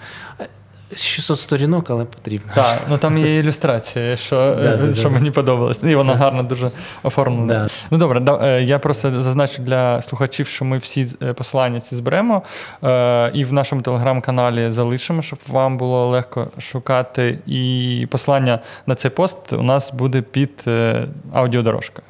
[0.96, 2.52] 600 сторінок, але потрібно.
[2.54, 5.14] Так, ну там є ілюстрація, що, е, Да, да, що да.
[5.14, 5.82] мені подобалось.
[5.82, 6.70] І вона гарно дуже
[7.02, 7.46] оформлена.
[7.46, 7.68] Да.
[7.90, 11.96] Ну добре, да, е, я просто зазначу для слухачів, що ми всі е, посилання ці
[11.96, 12.42] зберемо
[12.84, 17.38] е, і в нашому телеграм-каналі залишимо, щоб вам було легко шукати.
[17.46, 22.06] І посилання на цей пост у нас буде під е, аудіодорожкою.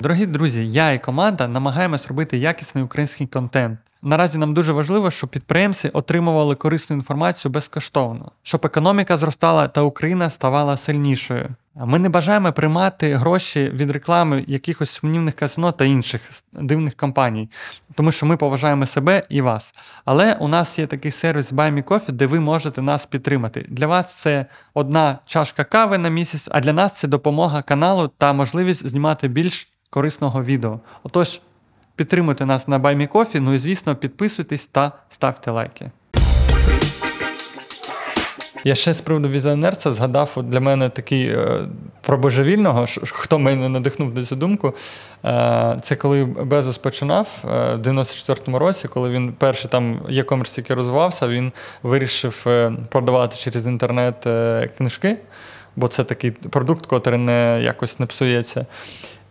[0.00, 3.78] Дорогі друзі, я і команда намагаємось робити якісний український контент.
[4.04, 10.30] Наразі нам дуже важливо, щоб підприємці отримували корисну інформацію безкоштовно, щоб економіка зростала та Україна
[10.30, 11.48] ставала сильнішою.
[11.74, 16.20] Ми не бажаємо приймати гроші від реклами якихось сумнівних казино та інших
[16.52, 17.48] дивних компаній,
[17.94, 19.74] тому що ми поважаємо себе і вас.
[20.04, 23.66] Але у нас є такий сервіс Buy Me Coffee, де ви можете нас підтримати.
[23.68, 28.32] Для вас це одна чашка кави на місяць, а для нас це допомога каналу та
[28.32, 30.80] можливість знімати більш корисного відео.
[31.02, 31.40] Отож,
[31.96, 32.78] підтримуйте нас на
[33.12, 35.90] Coffee, ну і звісно, підписуйтесь та ставте лайки.
[38.64, 41.68] Я ще з приводу візіонерства згадав для мене такий е,
[42.00, 44.74] про божевільного, хто мене надихнув на цю думку.
[45.24, 50.74] Е, це коли Безос починав е, в 94-му році, коли він перший там e-commerce тільки
[50.74, 51.52] розвивався, він
[51.82, 55.16] вирішив е, продавати через інтернет е, книжки,
[55.76, 58.66] бо це такий продукт, який не якось не псується.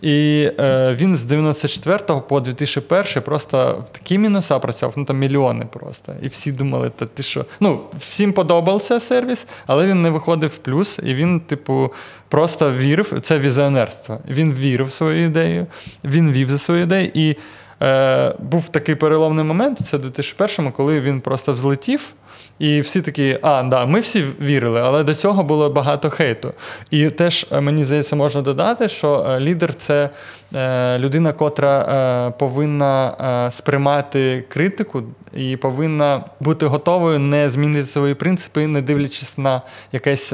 [0.01, 5.67] І е, він з 94 по 2001 просто в такі мінуса працював, ну там мільйони
[5.73, 6.13] просто.
[6.21, 7.45] І всі думали, та ти що?
[7.59, 11.93] Ну, всім подобався сервіс, але він не виходив в плюс, і він, типу,
[12.29, 13.21] просто вірив.
[13.21, 14.19] Це візіонерство.
[14.29, 15.67] Він вірив в свою ідею,
[16.03, 17.11] він вів за свою ідею.
[17.13, 17.35] І
[17.81, 22.13] е, був такий переломний момент, це в 2001-му, коли він просто взлетів.
[22.61, 26.53] І всі такі, а, да, ми всі вірили, але до цього було багато хейту.
[26.91, 30.09] І теж е, мені здається, можна додати, що е, лідер це
[30.55, 38.81] е, людина, котра повинна сприймати критику і повинна бути готовою не змінити свої принципи, не
[38.81, 40.31] дивлячись на якесь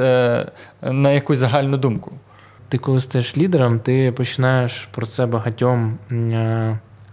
[0.82, 2.12] на якусь загальну думку.
[2.70, 5.98] Ти коли стаєш лідером, ти починаєш про це багатьом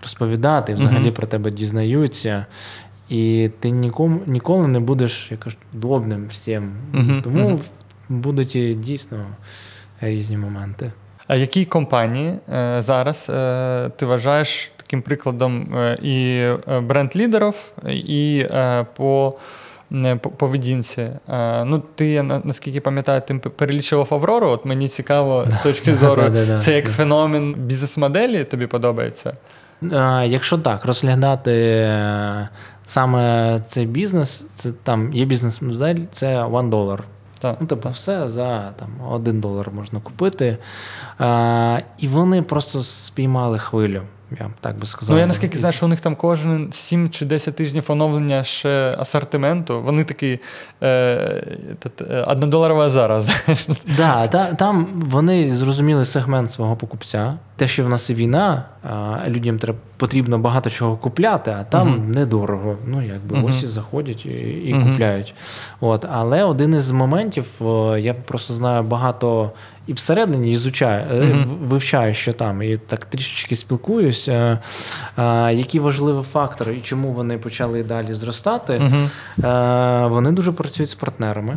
[0.05, 1.12] розповідати, взагалі Мгм.
[1.12, 2.46] про тебе дізнаються.
[3.14, 6.72] І ти нікому, ніколи не будеш, я кажу, удобним всім.
[6.92, 7.61] Мгм, Тому мгм.
[8.09, 9.27] будуть і дійсно
[10.00, 10.92] різні моменти.
[11.27, 17.55] А які компанії е, зараз е, ти вважаєш таким прикладом е, і е, бренд-лідерів,
[17.88, 19.35] і е, по
[20.37, 21.09] поведінці?
[21.29, 24.48] Е, ну, ти, наскільки пам'ятаю, ти перелічував Аврору.
[24.50, 29.33] От мені цікаво з точки зору, це як феномен бізнес-моделі тобі подобається?
[30.24, 31.88] Якщо так, розглядати
[32.87, 36.99] саме цей бізнес, це там є бізнес-модель, це one dollar.
[37.40, 37.92] Так, Ну, так.
[37.92, 40.59] все за там, один долар можна купити.
[41.18, 44.03] А, і вони просто спіймали хвилю,
[44.40, 45.14] я так би сказав.
[45.16, 48.94] Ну, я наскільки знаю, що у них там кожен 7 чи 10 тижнів оновлення ще
[48.99, 49.83] асортименту.
[49.83, 50.38] Вони такі
[50.83, 51.44] е,
[51.97, 53.29] та- однодоларова зараз.
[53.97, 57.35] Да, та, там вони зрозуміли сегмент свого покупця.
[57.57, 58.64] Те, що в нас і війна,
[59.29, 62.11] людям треба потрібно багато чого купляти, а там Мгм.
[62.11, 62.77] недорого.
[62.87, 63.45] Ну, якби Мгм.
[63.45, 64.29] ось і заходять і,
[64.64, 64.90] і Мгм.
[64.90, 65.35] купляють.
[65.81, 67.47] От, але один із моментів,
[67.99, 69.53] я просто знаю багато
[69.87, 74.59] і всередині ізучаю, е, вивчаю, що там, і так трішечки спілкуюсь, е,
[75.19, 78.73] е, які важливі фактори і чому вони почали далі зростати.
[79.45, 81.57] Е, Вони дуже працюють з партнерами.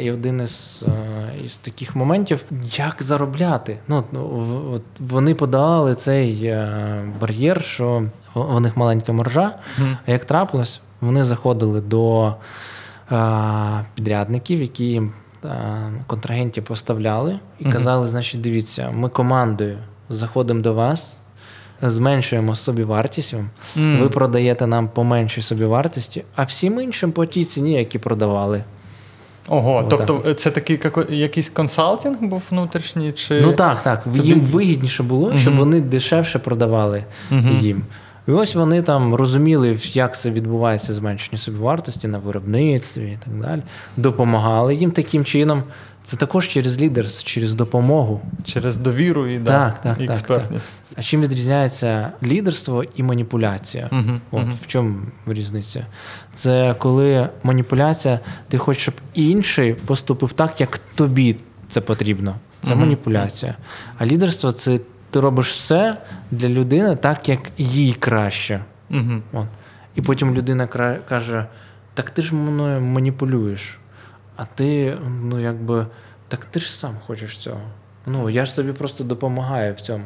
[0.00, 3.78] І один із, е, із таких моментів, як заробляти.
[3.88, 9.58] Ну, ну, от вони подолали цей е, бар'єр, що в них маленька маржа.
[9.78, 9.96] Мгм.
[10.06, 12.34] А як трапилось, вони заходили до
[13.12, 15.12] е, підрядників, які їм
[16.06, 21.16] контрагентів поставляли, і казали: значить, дивіться, ми командою заходимо до вас,
[21.82, 23.34] зменшуємо собівартість.
[23.76, 23.98] М.
[24.00, 28.64] Ви продаєте нам по меншій собівартості, а всім іншим по тій ціні, які продавали.
[29.50, 33.12] Ого, Отак тобто це такий якийсь консалтинг був внутрішній?
[33.12, 33.40] Чи...
[33.40, 34.04] Ну так, так.
[34.16, 35.62] Це їм ви- вигідніше було, щоб Мгм.
[35.64, 37.58] вони дешевше продавали Мгм.
[37.60, 37.82] їм.
[38.28, 43.62] І ось вони там розуміли, як це відбувається зменшення собівартості на виробництві і так далі.
[43.96, 45.62] Допомагали їм таким чином.
[46.02, 48.20] Це також через лідерство, через допомогу.
[48.44, 50.66] Через довіру і, да, Так, так, і так, експертність.
[50.96, 53.88] А чим відрізняється лідерство і маніпуляція?
[53.90, 54.58] Мгм, От мгм.
[54.62, 55.86] в чому різниця?
[56.32, 61.36] Це коли маніпуляція, ти хочеш, щоб інший поступив так, як тобі
[61.68, 62.34] це потрібно.
[62.62, 62.80] Це Мгм.
[62.80, 63.54] маніпуляція.
[63.98, 65.96] А лідерство це ти робиш все
[66.30, 68.64] для людини так, як їй краще.
[69.32, 69.46] От.
[69.94, 70.66] І потім людина
[71.08, 71.46] каже:
[71.94, 73.78] Так ти ж мною маніпулюєш.
[74.40, 75.86] А ти, ну якби,
[76.28, 77.60] так ти ж сам хочеш цього.
[78.06, 80.04] Ну, я ж тобі просто допомагаю в цьому.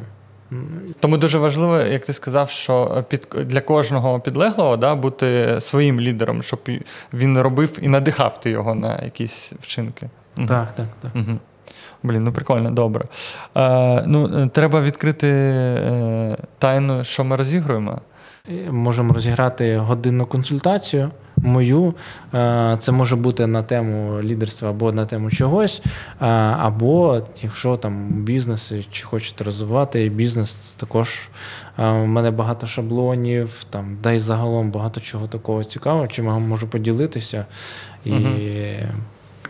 [0.99, 6.43] Тому дуже важливо, як ти сказав, що під для кожного підлеглого да, бути своїм лідером,
[6.43, 6.59] щоб
[7.13, 10.09] він робив і надихав ти його на якісь вчинки.
[10.35, 11.11] Так, так, так.
[11.15, 11.39] Угу.
[12.03, 13.05] Блін, ну прикольно, добре.
[13.55, 18.01] Е, ну, е, треба відкрити е, тайну, що ми розігруємо.
[18.49, 21.11] Е, Можемо розіграти годинну консультацію.
[21.45, 21.93] Мою
[22.35, 26.25] Е, це може бути на тему лідерства або на тему чогось, е,
[26.59, 31.29] або якщо там бізнес чи хочете розвивати бізнес, також
[31.77, 36.39] в у мене багато шаблонів, там да й загалом багато чого такого цікавого, чим я
[36.39, 37.45] можу поділитися.
[38.05, 38.37] І Мгм.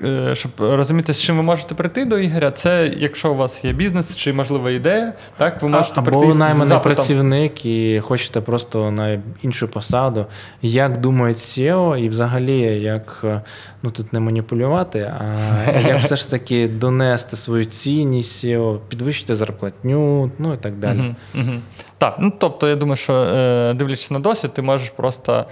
[0.03, 3.73] Е, Щоб розуміти, з чим ви можете прийти до Ігоря, це якщо у вас є
[3.73, 8.41] бізнес чи можливо ідея, так ви можете або прийти ви з найманий працівник і хочете
[8.41, 10.25] просто на іншу посаду.
[10.61, 13.41] Як думають SEO, і взагалі, як е,
[13.83, 20.31] ну тут не маніпулювати, а як все ж таки донести свою цінність SEO, підвищити зарплатню,
[20.39, 20.99] ну і так далі.
[20.99, 21.59] Угу, угу.
[21.97, 25.45] Так, ну тобто, я думаю, що е, дивлячись на досвід, ти можеш просто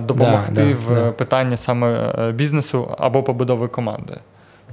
[0.00, 1.10] допомогти Да, да, в да.
[1.10, 4.14] питанні саме е, бізнесу або побудови команди.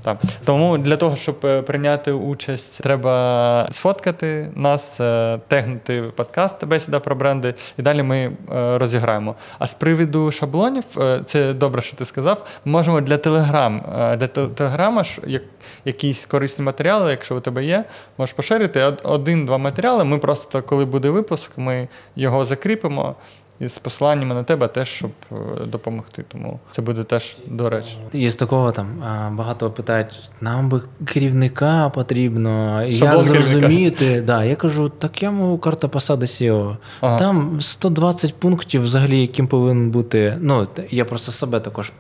[0.04, 0.18] Так.
[0.46, 7.16] Тому для того, щоб е, прийняти участь, треба сфоткати нас, е, тегнути подкаст бесіда про
[7.16, 8.32] бренди, і далі ми е,
[8.78, 9.36] розіграємо.
[9.60, 12.46] А з приводу шаблонів, е, це добре, що ти сказав.
[12.66, 15.44] Можемо для Телеграм, е, для Телеграма ж як,
[15.86, 17.84] якісь корисні матеріали, якщо у тебе є,
[18.18, 20.04] можеш поширити один-два матеріали.
[20.04, 23.16] Ми просто, коли буде випуск, ми його закріпимо.
[23.60, 26.26] І з посиланнями на тебе теж, щоб е, допомогти.
[26.28, 27.98] Тому це буде теж до речі.
[28.14, 28.88] І з такого там
[29.32, 33.52] багато питають: нам би керівника потрібно, і Шаблон як керівника.
[33.60, 34.22] зрозуміти.
[34.22, 36.78] Да, я кажу, так я можу карта посади SEO.
[37.02, 37.18] Ага.
[37.20, 40.38] Там 120 пунктів, взагалі, яким повинен бути.
[40.42, 41.92] Ну, я просто себе також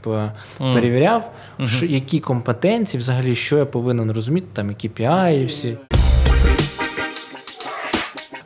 [0.57, 1.67] перевіряв, Мгм.
[1.67, 5.77] що, які компетенції, взагалі, що я повинен розуміти, там і KPI, і всі.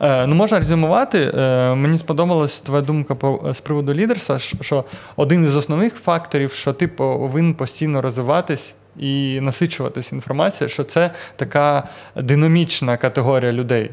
[0.00, 1.32] Е, ну, можна резюмувати.
[1.34, 4.84] Е, мені сподобалась твоя думка по, з приводу лідерства, що-
[5.16, 11.88] один із основних факторів, що ти повинен постійно розвиватись і насичуватись інформацією, що це така
[12.16, 13.90] динамічна категорія людей.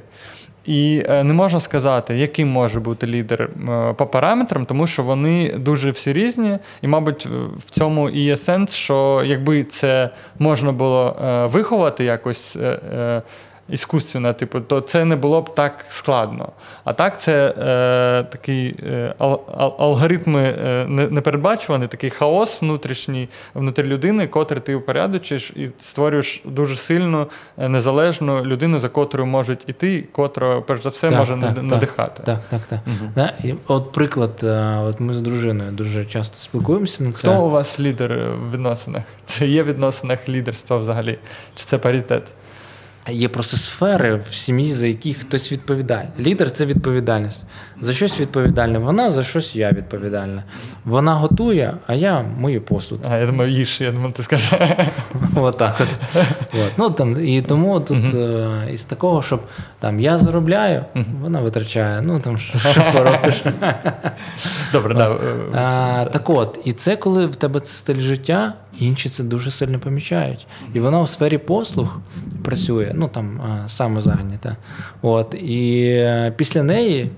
[0.66, 5.54] І е, не можна сказати, яким може бути лідер е, по параметрам, тому що вони
[5.54, 7.28] дуже всі різні, і, мабуть,
[7.66, 10.10] в цьому і є сенс, що якби це
[10.40, 12.58] можна було е, виховати якось.
[13.72, 16.50] Іскусственно, типу, то це не було б так складно.
[16.84, 23.30] А так, це е, такий е, ал- ал- алгоритми е, не- непередбачуваний, такий хаос внутрішній
[23.54, 29.64] внутрі людини, котрий ти упорядочиш і створюєш дуже сильну, е, незалежну людину, за котрою можуть
[29.68, 31.64] іти, котра, перш за все, Так, може так, над- так.
[31.64, 32.24] надихати.
[32.24, 32.62] Так, так,
[33.16, 33.34] так.
[33.44, 37.28] І от приклад, е, от ми з дружиною дуже часто спілкуємося на це.
[37.28, 39.04] Хто у вас лідер в відносинах?
[39.28, 41.20] Чи є в відносинах лідерства взагалі?
[41.56, 42.24] Чи це паритет?
[43.10, 46.12] Є просто сфери в сім'ї, за які хтось відповідальний.
[46.20, 47.46] Лідер це відповідальність.
[47.82, 50.44] За щось відповідальна вона, за щось я відповідальна.
[50.86, 53.00] Вона готує, а я мию посуд.
[53.10, 54.54] А, я думаю, їж, я думаю, ти скажеш.
[55.36, 56.20] Отак от.
[56.54, 56.72] От.
[56.78, 59.42] Ну, там, і тому тут е, із такого, щоб
[59.80, 60.86] там я заробляю,
[61.22, 62.02] вона витрачає.
[62.02, 63.44] Ну там що, поробиш.
[64.72, 65.18] Добре, да.
[65.56, 69.80] А, так от, і це коли в тебе це стиль життя, інші це дуже сильно
[69.80, 70.48] помічають.
[70.74, 72.00] І вона у сфері послуг
[72.44, 74.58] працює, ну там а, самозайнята.
[75.02, 77.12] От, і е, після неї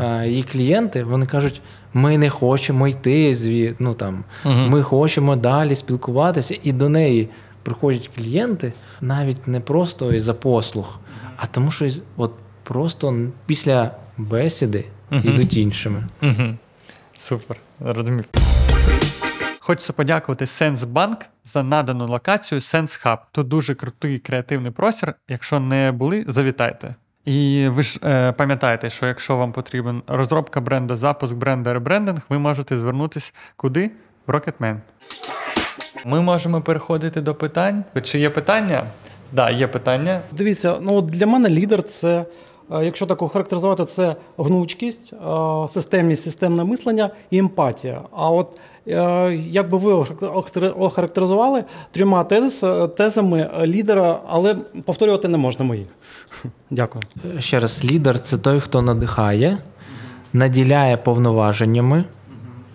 [0.00, 1.62] е, її клієнти, вони кажуть,
[1.94, 7.28] ми не хочемо йти звід, ну там, ми хочемо далі спілкуватися, і до неї
[7.62, 10.98] приходять клієнти навіть не просто із-за послуг,
[11.36, 16.06] а тому, що от просто після бесіди йдуть іншими.
[17.12, 18.24] Супер, зрозумів.
[19.70, 23.18] Хочеться подякувати Сенсбанк за надану локацію Sense Hub.
[23.32, 25.14] Тут дуже крутий креативний простір.
[25.28, 26.94] Якщо не були, завітайте.
[27.24, 32.38] І ви ж е, пам'ятаєте, що якщо вам потрібен розробка бренда, запуск бренда, ребрендинг, ви
[32.38, 33.90] можете звернутися куди?
[34.26, 34.76] В Rocketman.
[36.06, 37.84] Ми можемо переходити до питань.
[38.02, 38.76] Чи є питання?
[38.78, 38.86] Так,
[39.32, 40.20] да, є питання.
[40.32, 42.24] Дивіться, ну для мене лідер це,
[42.72, 48.00] е, якщо так охарактеризувати, це гнучкість, е, системність, системне мислення і емпатія.
[48.12, 48.58] А от
[49.50, 49.92] як би ви
[50.78, 52.64] охарактеризували трьома тез,
[52.96, 54.54] тезами лідера, але
[54.84, 55.86] повторювати не можна мої.
[56.70, 57.04] Дякую.
[57.38, 59.58] Ще раз, лідер це той, хто надихає,
[60.32, 62.04] наділяє повноваженнями,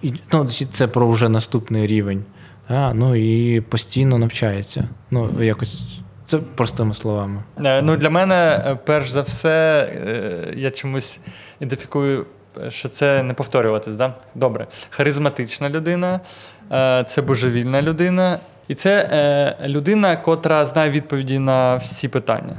[0.01, 2.23] і, ну, це про вже наступний рівень.
[2.67, 4.89] А, ну і постійно навчається.
[5.11, 7.43] Ну, якось це простими словами.
[7.65, 11.19] Е, Ну, для мене, е, перш за все, е, я чомусь
[11.59, 12.25] ідентифікую, е,
[12.69, 13.93] що це не повторюватись.
[13.93, 14.13] Да?
[14.35, 14.67] Добре.
[14.89, 16.19] Харизматична людина,
[16.71, 19.09] е, це божевільна людина, і це
[19.61, 22.57] е, людина, котра знає відповіді на всі питання.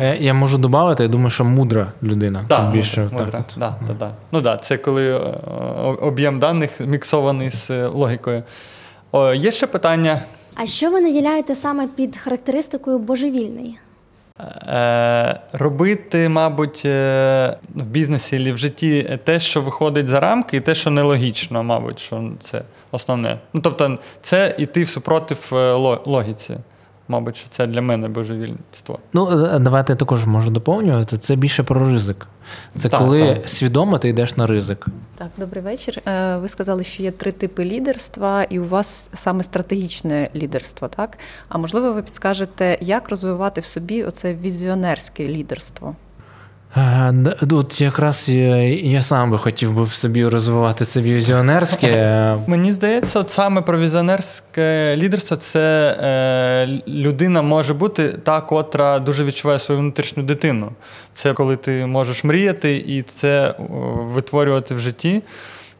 [0.00, 2.44] Е, Я можу додати, я думаю, що мудра людина.
[2.48, 3.40] Так, Тут більше, мудра, так, мудра.
[3.48, 3.54] от.
[3.58, 4.10] Да, да, да.
[4.32, 5.14] Ну да, це коли
[6.00, 8.42] об'єм даних міксований з логікою.
[9.12, 10.20] О, є ще питання.
[10.54, 13.78] А що ви наділяєте саме під характеристикою божевільний?
[14.40, 20.60] Е, робити, мабуть, е, в бізнесі чи в житті те, що виходить за рамки, і
[20.60, 23.38] те, що нелогічно, мабуть, що це основне.
[23.52, 25.72] Ну, тобто, це йти супротив е,
[26.06, 26.56] логіці.
[27.08, 28.98] Мабуть, що це для мене божевільство.
[29.12, 31.18] Ну, е, давайте я також можу доповнювати.
[31.18, 32.26] Це більше про ризик.
[32.74, 33.48] Це Так, коли так.
[33.48, 34.86] свідомо ти йдеш на ризик.
[35.16, 36.00] Так, добрий вечір.
[36.08, 41.18] Е, Ви сказали, що є три типи лідерства, і у вас саме стратегічне лідерство, так?
[41.48, 45.96] А можливо, ви підскажете, як розвивати в собі оце візіонерське лідерство?
[47.50, 52.36] Тут якраз я, сам би хотів би собі розвивати це візіонерське.
[52.46, 59.24] Мені здається, от саме про візіонерське лідерство це е, людина може бути та, котра дуже
[59.24, 60.72] відчуває свою внутрішню дитину.
[61.12, 63.54] Це коли ти можеш мріяти і це
[63.98, 65.22] витворювати в житті.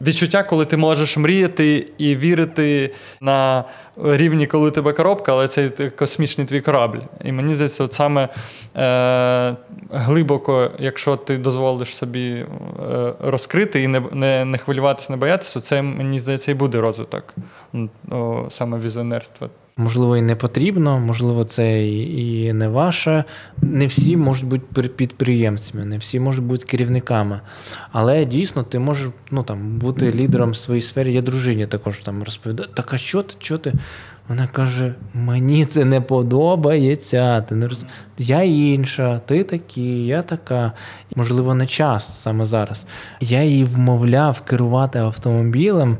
[0.01, 3.63] Відчуття, коли ти можеш мріяти і вірити на
[4.03, 6.99] рівні, коли тебе коробка, але це космічний твій корабль.
[7.23, 8.29] І мені здається, от саме
[8.75, 9.55] е,
[9.91, 12.45] глибоко, якщо ти дозволиш собі е,
[13.19, 17.33] розкрити і не, не, не хвилюватися, не боятися, це мені здається і буде розвиток
[18.49, 19.49] саме візіонерства.
[19.79, 23.23] Можливо, і не потрібно, можливо, це і не ваше.
[23.61, 27.39] Не всі можуть бути підприємцями, не всі можуть бути керівниками.
[27.91, 31.13] Але дійсно ти можеш ну, там, бути лідером в своїй сфері.
[31.13, 32.69] Я дружині також там розповідаю.
[32.73, 33.35] Так а що ти?
[33.39, 33.73] Що ти?
[34.27, 37.41] Вона каже: мені це не подобається.
[37.41, 37.83] Ти не роз...
[38.17, 40.71] Я інша, ти такий, я така.
[41.15, 42.85] Можливо, не час саме зараз.
[43.19, 45.97] Я її вмовляв керувати автомобілем.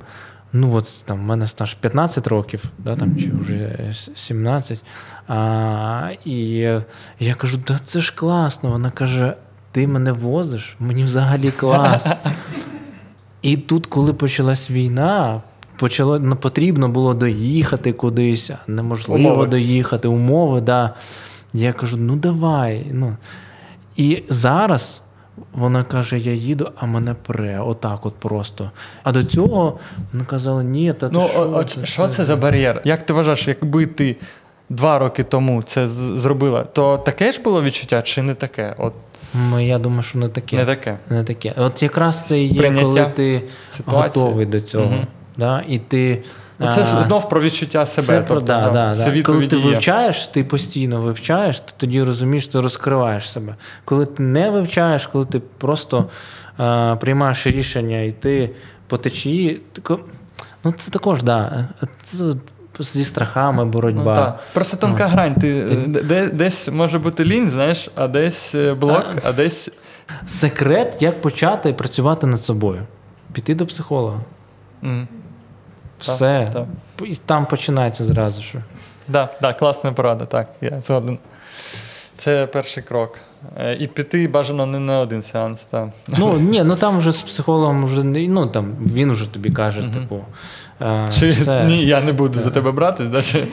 [0.54, 4.84] Ну, от там в мене стаж 15 років, да, там, чи вже 17.
[5.28, 6.39] А, і
[7.20, 8.70] я кажу: да це ж класно.
[8.70, 9.34] Вона каже:
[9.72, 12.08] ти мене возиш, мені взагалі клас.
[13.41, 15.41] І тут, коли почалась війна,
[15.78, 19.47] почало, ну, потрібно було доїхати кудись, неможливо Умови.
[19.47, 20.93] доїхати, умови, да.
[21.54, 22.86] Я кажу: ну давай.
[22.91, 23.18] Ну.
[23.95, 25.04] І зараз
[25.53, 28.71] вона каже: я їду, а мене пре, отак от просто.
[29.03, 29.79] А до цього
[30.13, 32.81] вона казала, ні, та ти Ну, що, о- от що це за бар'єр?
[32.83, 34.15] Як ти вважаєш, якби ти
[34.69, 38.75] два роки тому це зробила, то таке ж було відчуття чи не таке?
[38.77, 38.93] От
[39.49, 40.55] Ну, Я думаю, що не таке.
[40.57, 40.97] не таке.
[41.09, 41.53] Не таке.
[41.57, 44.23] От якраз це і є, Прийняття коли ти ситуації.
[44.25, 44.85] готовий до цього.
[44.85, 45.07] Мгм.
[45.37, 45.63] Да?
[45.67, 46.23] І ти,
[46.60, 48.07] Ну, це а, знов про відчуття себе.
[48.07, 49.22] Це, тобто, да, да, да, це да.
[49.22, 49.64] Коли ти є.
[49.66, 53.55] вивчаєш, ти постійно вивчаєш, ти тоді розумієш, ти розкриваєш себе.
[53.86, 56.05] Коли ти не вивчаєш, коли ти просто
[56.60, 58.49] е, приймаєш рішення йти
[58.88, 59.99] по течії, тако,
[60.64, 61.68] ну це також, да,
[61.99, 62.26] це
[62.80, 64.16] зі страхами боротьба.
[64.16, 64.39] Ну, так.
[64.53, 65.10] Просто тонка Ну.
[65.10, 65.36] грань.
[65.36, 69.70] Ти, де, десь може бути лінь, знаєш, а десь е, блок, а десь.
[70.26, 72.82] Секрет, як почати працювати над собою.
[73.34, 74.20] Піти до психолога.
[74.84, 75.07] М.
[76.00, 76.50] Все.
[76.54, 76.66] так.
[77.10, 78.54] І там починається зразу ж.
[79.08, 81.18] Да, да, класна порада, так, я згоден.
[82.18, 83.18] Це перший крок.
[83.58, 85.64] Е, І піти бажано не на один сеанс.
[85.64, 85.88] Так.
[86.08, 89.91] Ну ні, ну там вже з психологом вже ну там він вже тобі каже, Мгм.
[89.91, 90.26] типу,
[90.82, 91.63] Е, Чи все.
[91.63, 93.47] ні, я не буду за тебе брати, да, чи,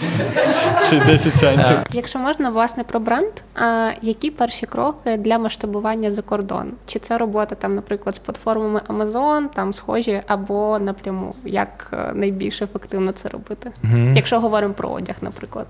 [0.91, 1.77] чи 10 сеансів.
[1.93, 6.73] Якщо можна, власне, про бренд, а які перші кроки для масштабування за кордон?
[6.87, 11.35] Чи це робота там, наприклад, з платформами Amazon, там схожі, або напряму?
[11.45, 13.71] Як е, найбільш ефективно це робити?
[13.83, 14.17] Мгм.
[14.17, 15.67] Якщо говоримо про одяг, наприклад.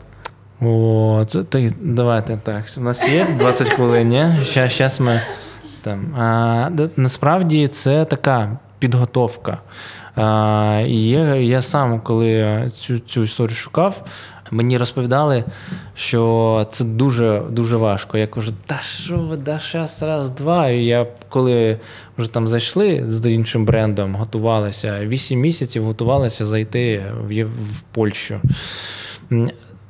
[0.63, 2.65] О, це так, давайте так.
[2.79, 4.45] У нас є 20 хвилин, ні?
[4.45, 5.21] Щас, щас ми
[5.83, 6.15] там.
[6.19, 9.59] А, насправді це така підготовка.
[10.87, 14.07] І є, я сам, коли цю, цю історію шукав,
[14.51, 15.45] мені розповідали,
[15.95, 18.19] що це дуже дуже важко.
[18.19, 20.69] Я кажу, та що ви, да щас, раз, два.
[20.69, 21.81] Я коли
[22.19, 28.41] вже там зайшли з іншим брендом, готувалися, вісім місяців готувалися зайти в, в Польщу.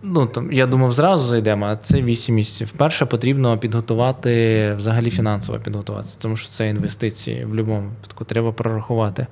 [0.02, 2.72] Ну, там, я думав, зразу зайдемо, а це 8 місяців.
[2.76, 9.26] Перше, потрібно підготувати, взагалі фінансово підготуватися, тому що це інвестиції в будь-якому випадку, треба прорахувати.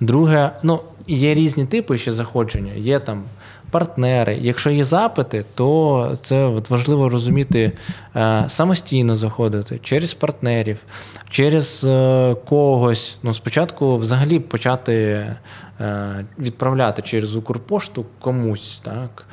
[0.00, 3.22] Друге, ну, є різні типи ще заходження, є там
[3.76, 4.38] партнери.
[4.40, 7.72] Якщо є запити, то це важливо розуміти
[8.16, 10.78] е, самостійно заходити через партнерів,
[11.30, 13.18] через е, когось.
[13.22, 19.26] Ну, спочатку взагалі почати е, відправляти через Укрпошту комусь так,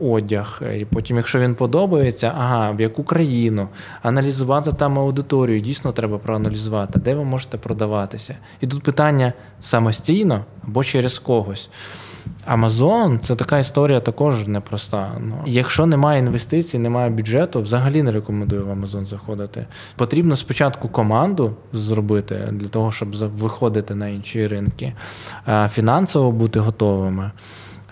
[0.00, 0.62] одяг.
[0.76, 3.68] І потім, якщо він подобається, ага, в яку країну,
[4.02, 8.34] аналізувати там аудиторію, дійсно треба проаналізувати, де ви можете продаватися.
[8.60, 11.70] І тут питання самостійно або через когось.
[12.46, 15.12] Амазон це така історія також непроста.
[15.20, 19.66] Ну, якщо немає інвестицій, немає бюджету, взагалі не рекомендую в Амазон заходити.
[19.96, 24.92] Потрібно спочатку команду зробити для того, щоб виходити на інші ринки,
[25.48, 27.30] е, фінансово бути готовими.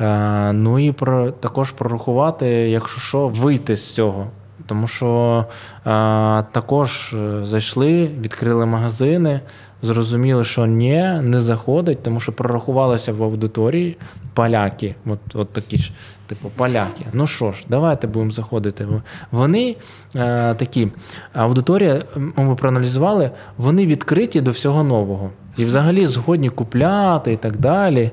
[0.00, 4.26] Е, Ну і про також прорахувати, якщо що, вийти з цього.
[4.66, 5.44] Тому що
[5.76, 5.82] е,
[6.52, 9.40] також зайшли, відкрили магазини,
[9.82, 13.96] зрозуміли, що ні, не заходить, тому що прорахувалися в аудиторії
[14.34, 15.92] поляки, от, от такі ж,
[16.26, 17.06] типу, поляки.
[17.12, 18.86] Ну що ж, давайте будемо заходити.
[19.30, 19.76] Вони
[20.14, 20.88] е, такі,
[21.32, 22.02] аудиторія,
[22.36, 25.30] ми проаналізували, вони відкриті до всього нового.
[25.56, 28.10] І взагалі згодні купляти і так далі.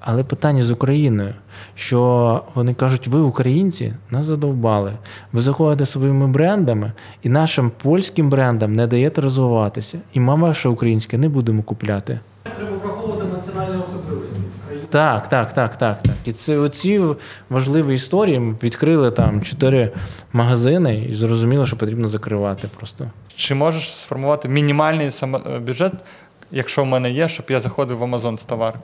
[0.00, 1.34] Але питання з Україною,
[1.74, 4.92] що вони кажуть, ви, українці, нас задовбали.
[5.32, 6.92] Ви заходите своїми брендами,
[7.22, 9.98] і нашим польським брендам не даєте розвиватися.
[10.12, 12.20] І ми ваше українське не будемо купляти.
[12.56, 14.36] Треба враховувати національні особливості.
[14.90, 16.14] Так, так, так, так, так.
[16.24, 17.00] І це оці
[17.50, 18.38] важливі історії.
[18.38, 19.90] Ми відкрили там чотири
[20.32, 23.10] магазини і зрозуміло, що потрібно закривати просто.
[23.34, 25.92] Чи можеш сформувати мінімальний е, бюджет,
[26.50, 28.80] якщо в мене є, щоб я заходив в Amazon з товаром?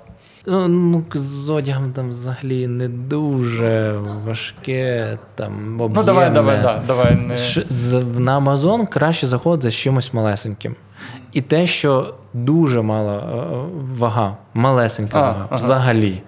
[0.49, 3.93] Ну, Ну, з одягом там взагалі не дуже
[4.27, 5.95] важке, там об'ємне.
[5.97, 7.15] Ну, давай, давай, да, давай.
[7.17, 7.37] Не...
[7.37, 7.65] Ш-
[8.19, 10.77] На Amazon краще заходити з чимось малесеньким.
[11.33, 13.47] І те, що дуже мала е,
[13.99, 15.57] вага, малесенька А, вага, ага.
[15.57, 16.23] взагалі.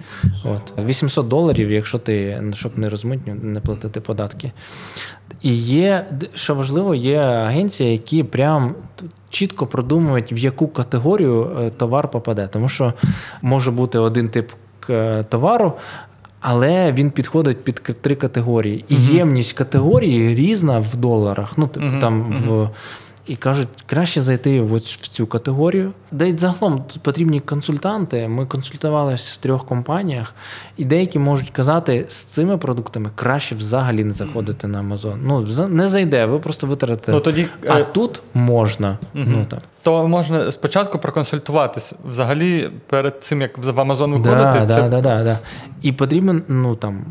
[0.45, 0.85] От.
[0.87, 4.53] 800 доларів, якщо ти, щоб не розмитню, не платити податки.
[5.43, 8.75] І є, що важливо, є агенції, які прям
[9.31, 12.49] чітко продумують, в яку категорію е, товар попаде.
[12.53, 12.95] Тому що
[13.43, 14.51] може бути один тип
[15.29, 15.73] товару,
[16.41, 18.85] але він підходить під три категорії.
[18.89, 21.53] І ємність категорії різна в доларах.
[21.59, 22.69] Ну, типу, Мгм, там в.
[23.31, 25.93] І кажуть, краще зайти в, в цю категорію.
[26.21, 28.29] Й загалом потрібні консультанти.
[28.29, 30.35] Ми консультувалися в трьох компаніях,
[30.77, 35.17] і деякі можуть казати, з цими продуктами краще взагалі не заходити на Amazon.
[35.25, 37.13] Ну, не зайде, ви просто витратите.
[37.13, 38.99] Ну, тоді, А е, тут можна.
[39.15, 39.25] Угу.
[39.27, 39.61] Ну, так.
[39.83, 41.95] То можна спочатку проконсультуватись.
[42.09, 45.39] Взагалі, перед цим як в Amazon виходити, Да, це да, да, да, да.
[45.83, 47.05] І потрібен, ну там,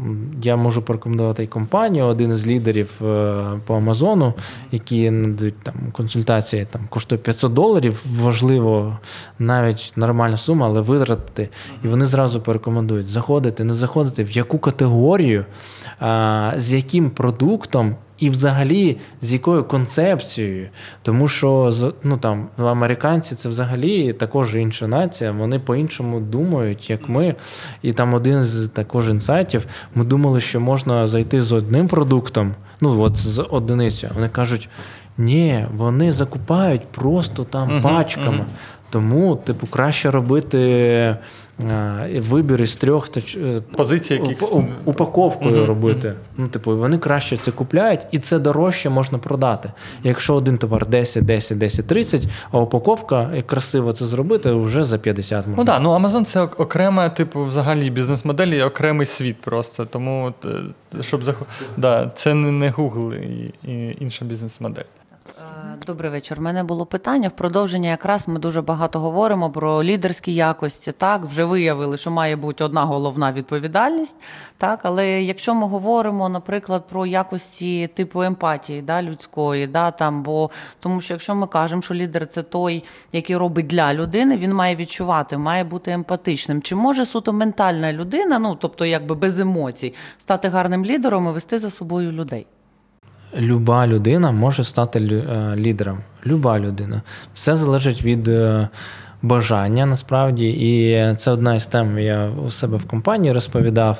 [0.43, 4.33] я можу порекомендувати і компанію, один із лідерів е, по Амазону,
[4.71, 8.03] які надають там консультації, там коштує 500 доларів.
[8.19, 8.97] Важливо,
[9.39, 11.49] навіть нормальна сума, але витратити.
[11.83, 15.45] І вони зразу порекомендують заходити, не заходити, в яку категорію,
[15.99, 17.95] а, з яким продуктом.
[18.19, 20.67] І взагалі з якою концепцією,
[21.01, 21.71] тому що
[22.03, 25.31] ну там американці це взагалі також інша нація.
[25.31, 27.35] Вони по-іншому думають, як ми.
[27.81, 29.65] І там один з також інсайтів.
[29.95, 34.11] Ми думали, що можна зайти з одним продуктом, ну от з одиницею.
[34.15, 34.69] Вони кажуть,
[35.17, 38.37] ні, вони закупають просто там Мгм, пачками.
[38.37, 38.45] мгм.
[38.89, 40.59] Тому, типу, краще робити
[41.69, 44.51] е, вибір із трьох та е, позиції якихось.
[44.51, 46.13] Уп- упаковкою Мгм, робити.
[46.37, 49.71] Ну, типу, вони краще це купляють, і це дорожче можна продати.
[50.03, 54.97] Якщо один товар 10, 10, 10, 30, а упаковка, як красиво це зробити, вже за
[54.97, 55.63] 50 можна.
[55.63, 59.85] Ну так, ну Amazon це ок- окрема, типу, взагалі бізнес-модель і окремий світ просто.
[59.85, 60.49] Тому, е,
[61.03, 61.45] щоб захо...
[61.77, 63.13] да, це не Google
[63.67, 64.83] і інша бізнес-модель.
[65.59, 66.37] Е, Добрий вечір.
[66.39, 67.27] У мене було питання.
[67.27, 70.91] В продовження якраз ми дуже багато говоримо про лідерські якості.
[70.91, 74.17] Так, вже виявили, що має бути одна головна відповідальність.
[74.57, 80.49] Так, але якщо ми говоримо, наприклад, про якості типу емпатії, да, людської, да, там, бо
[80.79, 84.75] тому що якщо ми кажемо, що лідер це той, який робить для людини, він має
[84.75, 86.61] відчувати, має бути емпатичним.
[86.61, 91.59] Чи може суто ментальна людина, ну тобто якби без емоцій, стати гарним лідером і вести
[91.59, 92.47] за собою людей?
[93.37, 95.99] Люба людина може стати е, лідером.
[96.25, 97.01] Люба людина.
[97.33, 98.69] Все залежить від е,
[99.21, 100.49] бажання насправді.
[100.49, 103.97] І це одна із тем, я у себе в компанії розповідав.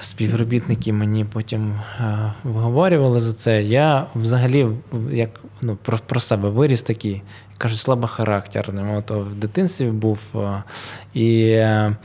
[0.00, 3.62] Співробітники мені потім е, виговорювали за це.
[3.62, 4.66] Я взагалі
[5.10, 5.30] як
[5.62, 7.22] ну, про, про себе виріс такий,
[7.58, 8.90] кажуть, слабохарактерним.
[8.90, 10.18] От в дитинстві був
[11.14, 11.96] і е,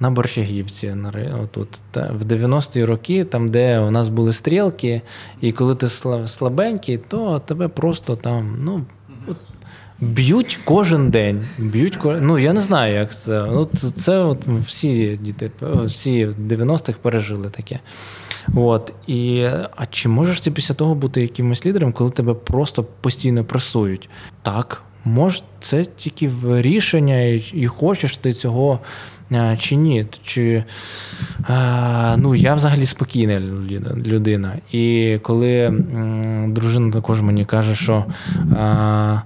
[0.00, 0.96] на Борщагівці,
[1.42, 5.02] отут, в 90-ті роки, там, де у нас були стрілки,
[5.40, 5.88] і коли ти
[6.26, 8.84] слабенький, то тебе просто там, ну.
[9.26, 9.36] От,
[10.00, 11.46] Б'ють кожен день.
[11.58, 13.46] Б'ють ну я не знаю, як це.
[13.52, 15.50] Ну, це, це от всі діти,
[15.84, 17.80] всі в 90-х пережили таке.
[18.54, 18.92] От.
[19.06, 19.42] І,
[19.76, 24.08] а чи можеш ти після того бути якимось лідером, коли тебе просто постійно пресують?
[24.42, 28.80] Так, може, це тільки в рішення, і, і хочеш ти цього
[29.58, 30.06] чи ні.
[30.22, 30.64] Чи,
[31.48, 33.40] а, ну, я взагалі спокійна
[34.06, 34.56] людина.
[34.72, 35.74] І коли
[36.48, 38.04] дружина також мені каже, що
[38.58, 39.20] а,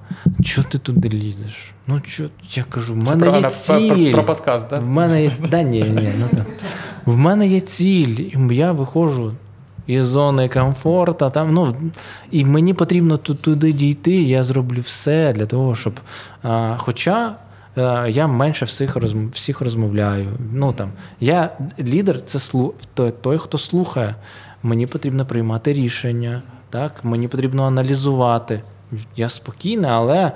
[0.45, 1.73] чого ти туди лізеш?
[1.87, 4.13] Ну, чо, я кажу, в мене є ціль.
[4.13, 4.83] про, подкаст, так?
[4.83, 5.31] В мене є.
[5.51, 6.47] Да, ні, ні, ну, так.
[7.09, 9.33] В мене є ціль, і я виходжу
[9.87, 11.75] із зони комфорту, там, ну,
[12.31, 16.01] і мені потрібно туди дійти, я зроблю все для того, щоб.
[16.43, 17.35] А, хоча
[17.77, 20.29] е, я менше всіх, розм, всіх розмовляю.
[20.53, 21.51] Ну, там, я,
[21.81, 24.15] лідер це слу, той, той, хто слухає.
[24.63, 27.05] Мені потрібно приймати рішення, так?
[27.05, 28.63] мені потрібно аналізувати.
[29.17, 30.33] Я спокійний, але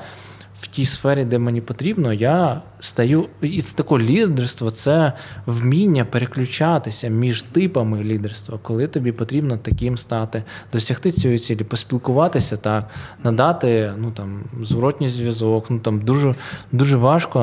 [0.63, 3.27] в тій сфері, де мені потрібно, я стаю.
[3.41, 5.13] І це таке лідерство це
[5.47, 10.43] вміння переключатися між типами лідерства, коли тобі потрібно таким стати,
[10.73, 12.89] досягти цієї цілі, поспілкуватися так,
[13.25, 15.67] надати ну, там, зворотній зв'язок.
[15.71, 16.35] Ну, там, дуже,
[16.73, 17.41] дуже важко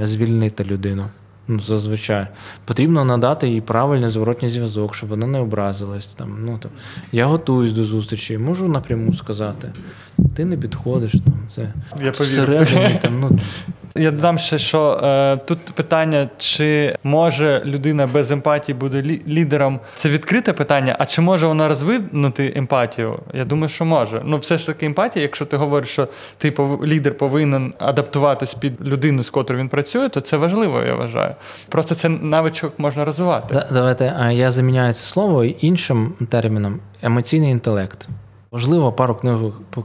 [0.00, 1.04] е, звільнити людину.
[1.48, 2.26] Ну, зазвичай
[2.64, 6.06] потрібно надати їй правильний зворотній зв'язок, щоб вона не образилась.
[6.06, 6.70] Там, ну, там,
[7.12, 9.72] я готуюсь до зустрічі, можу напряму сказати.
[10.36, 11.39] Ти не підходиш там.
[11.50, 11.68] Це
[12.04, 13.20] Я всередині там.
[13.20, 13.38] Ну,
[13.94, 19.80] Я додам ще, що е, тут питання, чи може людина без емпатії буде лі- лідером.
[19.94, 23.18] Це відкрите питання, а чи може вона розвинути емпатію?
[23.34, 24.22] Я думаю, що може.
[24.24, 28.86] Ну, все ж таки, емпатія, якщо ти говориш, що ти пов- лідер повинен адаптуватись під
[28.88, 31.34] людину, з котрою він працює, то це важливо, я вважаю.
[31.68, 33.54] Просто це навичок можна розвивати.
[33.54, 38.08] Да- Давайте а я заміняю це слово іншим терміном емоційний інтелект.
[38.52, 39.38] Можливо, пару книг,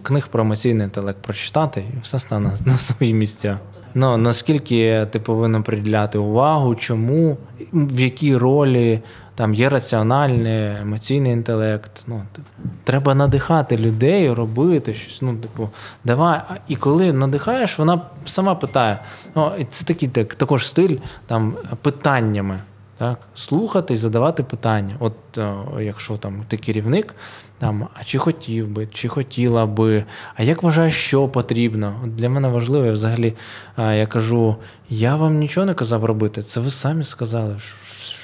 [0.03, 3.59] книг про емоційний інтелект прочитати, і все стане на свої місця.
[3.93, 7.37] Ну, наскільки ти повинен приділяти увагу, чому,
[7.73, 9.01] в якій ролі
[9.35, 12.03] там є раціональний, емоційний інтелект.
[12.07, 12.47] Ну, типу,
[12.83, 15.21] треба надихати людей, робити щось.
[15.21, 15.69] Ну, типу,
[16.03, 16.41] давай.
[16.67, 18.99] І коли надихаєш, вона сама питає.
[19.35, 20.97] Ну, це такий так, також стиль
[21.27, 22.59] там, питаннями.
[22.97, 24.95] Так, слухати і задавати питання.
[24.99, 27.15] От е, якщо там ти керівник,
[27.57, 32.01] там, а чи хотів би, чи хотіла би, а як вважаєш, що потрібно?
[32.03, 33.33] От для мене важливо, я взагалі
[33.77, 34.55] я кажу,
[34.89, 37.59] я вам нічого не казав робити, це ви самі сказали.
[37.59, 37.77] Що,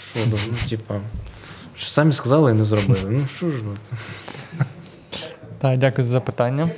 [0.10, 0.38] що ну,
[0.70, 0.96] типа,
[1.76, 3.10] що самі сказали і не зробили.
[3.10, 3.96] Ну що ж ви це?
[5.60, 6.70] Так, дякую за запитання.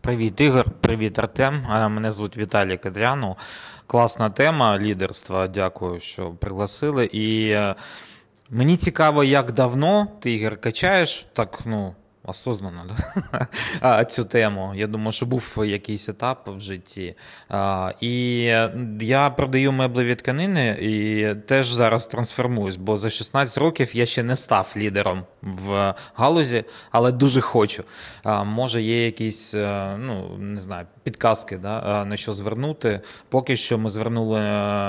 [0.00, 1.62] Привіт, Ігор, привіт, Артем.
[1.68, 3.36] Мене звуть Віталій Кадряну.
[3.86, 5.46] Класна тема лідерства.
[5.48, 7.04] Дякую, що пригласили.
[7.04, 7.74] І е,
[8.50, 11.94] мені цікаво, як давно ти Ігор качаєш так, ну.
[12.26, 12.86] Осознанно
[13.80, 14.04] да?
[14.04, 14.72] цю тему.
[14.76, 17.14] Я думаю, що був якийсь етап в житті.
[17.48, 18.42] А, і
[19.00, 24.36] я продаю меблеві тканини і теж зараз трансформуюсь, бо за 16 років я ще не
[24.36, 27.84] став лідером в галузі, але дуже хочу.
[28.22, 33.00] А, може, є якісь, е, ну не знаю, підказки, да, е, на що звернути.
[33.28, 34.42] Поки що ми звернули е,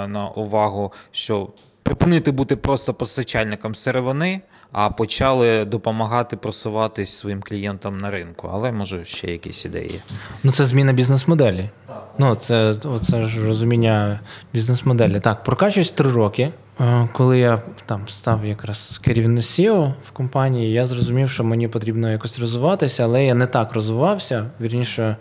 [0.07, 1.49] на увагу, що
[1.87, 8.49] припинити бути просто постачальником сировини, а почали допомагати просуватись своїм клієнтам на ринку.
[8.53, 10.01] Але може ще якісь ідеї.
[10.43, 11.69] Ну, це зміна бізнес-моделі.
[12.17, 14.19] Ну, це, це ж розуміння
[14.53, 15.19] бізнес-моделі.
[15.19, 16.51] Так, прокачуюсь три роки.
[16.79, 22.11] Е, Коли я там став якраз керівним SEO в компанії, я зрозумів, що мені потрібно
[22.11, 24.45] якось розвиватися, але я не так розвивався.
[24.61, 25.17] Вірніше,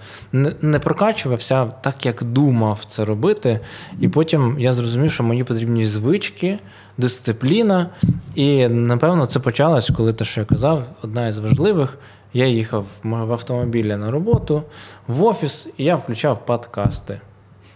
[0.63, 3.61] не прокачувався так, як думав це робити.
[4.01, 6.59] І потім я зрозумів, що мені потрібні звички,
[6.99, 7.91] дисципліна.
[8.35, 11.99] І напевно це почалось, коли те, що я казав, одна із важливих.
[12.35, 14.63] Я їхав в автомобілі на роботу,
[15.07, 17.21] в офіс, і я включав подкасти.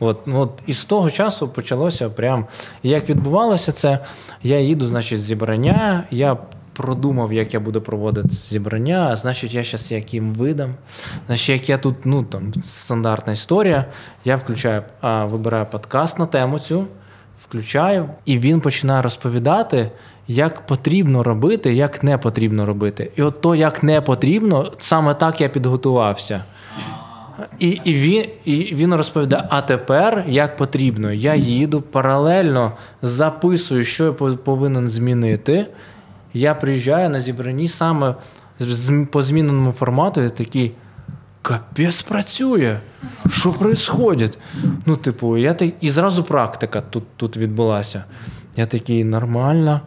[0.00, 2.46] От, ну, от І з того часу почалося прям.
[2.82, 3.98] Як відбувалося це,
[4.42, 6.36] я їду, значить, зібрання, я
[6.72, 10.74] продумав, як я буду проводити зібрання, значить, я зараз яким видам.
[11.26, 13.84] Значить, як я тут, ну там стандартна історія,
[14.24, 16.84] я включаю, а, вибираю подкаст на тему цю,
[17.42, 19.90] включаю, і він починає розповідати,
[20.28, 23.10] як потрібно робити, як не потрібно робити.
[23.16, 26.44] І от то, як не потрібно, саме так я підготувався.
[27.58, 32.72] І і, він і він розповідає: а тепер як потрібно, я їду паралельно
[33.02, 35.66] записую, що я повинен змінити.
[36.34, 38.14] Я приїжджаю на зібранні саме
[39.10, 40.72] по зміненому формату, і такий.
[41.42, 42.78] Капець працює.
[43.30, 44.38] Що відбувається?
[44.86, 45.70] Ну, типу, я так...
[45.80, 48.04] і зразу практика тут тут відбулася.
[48.56, 49.80] Я такий нормально.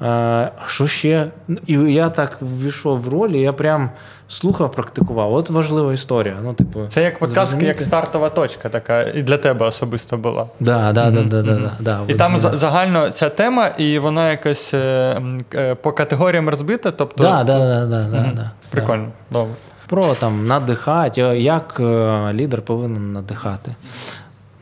[0.00, 1.30] А Що ще?
[1.66, 3.90] І я так ввійшов в роль, я прям
[4.30, 5.34] слухав, практикував.
[5.34, 6.36] От важлива історія.
[6.42, 10.46] Ну, типу, Це як подкаст, як стартова точка, така і для тебе особисто була.
[10.60, 11.28] Да, да, mm-hmm.
[11.28, 15.20] да, да, да, да, І там загально ця тема, і вона якось е,
[15.54, 16.90] е, по категоріям розбита.
[16.90, 19.54] Тобто, да, да, да, да, да, Прикольно, добре.
[19.86, 23.74] Про там надихати, як е, лідер повинен надихати.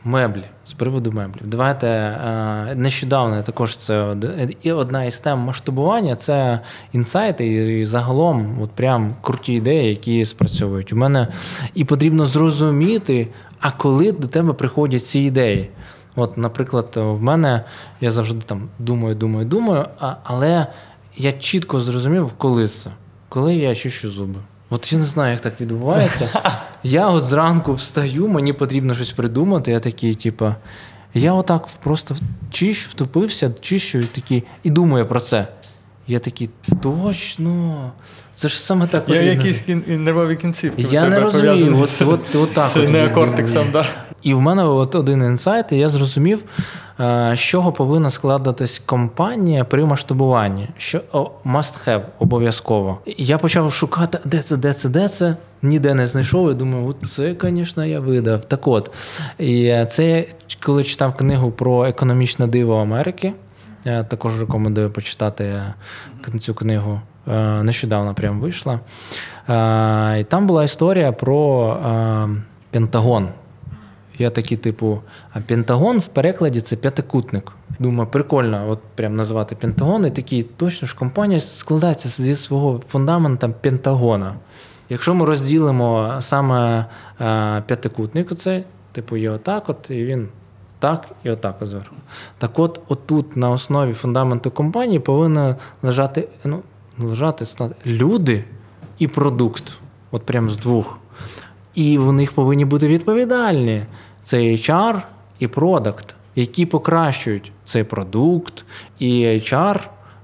[0.03, 1.47] Меблі з приводу меблів.
[1.47, 4.15] Давайте е, нещодавно також це
[4.63, 6.59] і одна із тем масштабування це
[6.93, 10.93] інсайти, і загалом от прям круті ідеї, які спрацьовують.
[10.93, 11.27] У мене
[11.73, 13.27] і потрібно зрозуміти,
[13.59, 15.69] а коли до тебе приходять ці ідеї.
[16.15, 17.63] От, наприклад, в мене
[18.01, 19.85] я завжди там думаю, думаю, думаю,
[20.23, 20.67] але
[21.17, 22.91] я чітко зрозумів, коли це,
[23.29, 24.39] коли я чищу зуби.
[24.69, 26.29] От я не знаю, як так відбувається.
[26.83, 29.71] Я от зранку встаю, мені потрібно щось придумати.
[29.71, 30.53] Я такий, типу,
[31.13, 32.15] я отак просто
[32.51, 35.47] чищу, втопився, чищу і такий, і думаю про це.
[36.07, 36.49] Я такий,
[36.81, 37.75] точно.
[38.35, 39.27] Це ж саме так потрібно.
[39.27, 39.83] Я якісь кін...
[39.87, 40.85] нервові кінцівки.
[40.91, 42.69] Я не розумію, от, от, от так.
[42.69, 43.85] З неокортексом, так.
[44.21, 46.43] І в мене от один інсайт, і я зрозумів,
[46.99, 50.69] з чого повинна складатись компанія при масштабуванні.
[50.77, 51.01] Що
[51.45, 52.97] must have обов'язково.
[53.17, 55.35] Я почав шукати, де це, де це, де це.
[55.61, 56.51] Ніде не знайшов.
[56.51, 58.45] і думаю, це, звісно, я видав.
[58.45, 58.91] Так от,
[59.37, 60.25] і це
[60.65, 63.33] коли читав книгу про економічне диво Америки.
[63.85, 65.63] Я також рекомендую почитати
[66.39, 67.01] цю книгу.
[67.63, 68.79] Нещодавно прям вийшла.
[70.19, 71.77] І там була історія про
[72.71, 73.29] Пентагон.
[74.19, 75.01] Я такий, типу,
[75.33, 77.51] а Пентагон в перекладі це п'ятикутник.
[77.79, 80.05] Думаю, прикольно, от прям назвати Пентагон.
[80.05, 84.33] І такий, точно ж компанія складається зі свого фундамента Пентагона.
[84.89, 86.85] Якщо ми розділимо саме
[87.19, 90.27] а, п'ятикутник, оцей, типу, є отак, от, і він
[90.79, 91.95] так і отак от зверху.
[92.37, 96.61] Так от, отут на основі фундаменту компанії повинні лежати, ну,
[96.99, 97.45] лежати
[97.85, 98.43] люди
[98.99, 99.79] і продукт.
[100.11, 100.97] От прям з двох.
[101.75, 103.83] І в них повинні бути відповідальні
[104.29, 105.01] це HR
[105.39, 108.65] і продакт, які покращують цей продукт,
[108.99, 109.79] і HR,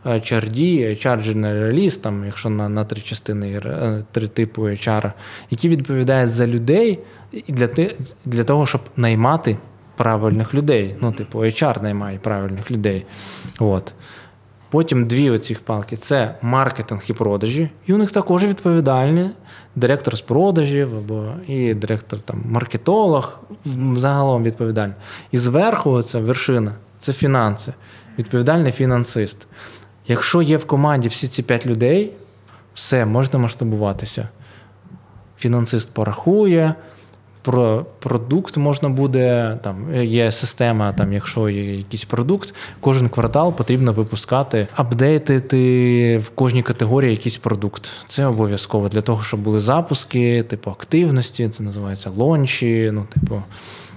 [0.05, 5.11] HRD, HR Generalist, там, якщо на на три частини, е, три типи HR,
[5.49, 6.99] які відповідають за людей
[7.31, 7.69] і для
[8.25, 9.57] для того, щоб наймати
[9.95, 10.95] правильних людей.
[11.01, 13.05] Ну, типу, HR наймає правильних людей.
[13.59, 13.93] От.
[14.69, 19.29] Потім дві оці палки це маркетинг і продажі, і у них також відповідальні
[19.76, 23.39] директор з продажів або і директор там маркетолог,
[23.95, 24.95] загалом відповідальний.
[25.32, 27.73] І зверху це вершина, це фінанси,
[28.19, 29.47] відповідальний фінансист.
[30.07, 32.11] Якщо є в команді всі ці п'ять людей,
[32.73, 34.30] все, можна масштабуватися.
[35.38, 36.76] Фінансист порахує,
[37.45, 43.93] про продукт можна буде, там є система, там, якщо є якийсь продукт, кожен квартал потрібно
[43.93, 47.91] випускати, апдейтити в кожній категорії якийсь продукт.
[48.07, 52.89] Це обов'язково для того, щоб були запуски, типу активності, це називається лончі.
[52.93, 53.41] ну, типу,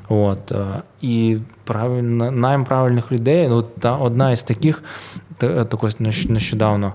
[0.09, 0.67] От, е,
[1.03, 3.49] І правильно, найм правильних людей.
[3.49, 4.83] Ну, та Одна із таких,
[5.39, 5.95] також
[6.29, 6.93] нещодавно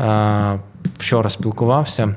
[0.00, 0.60] е,
[0.98, 2.14] вчора спілкувався.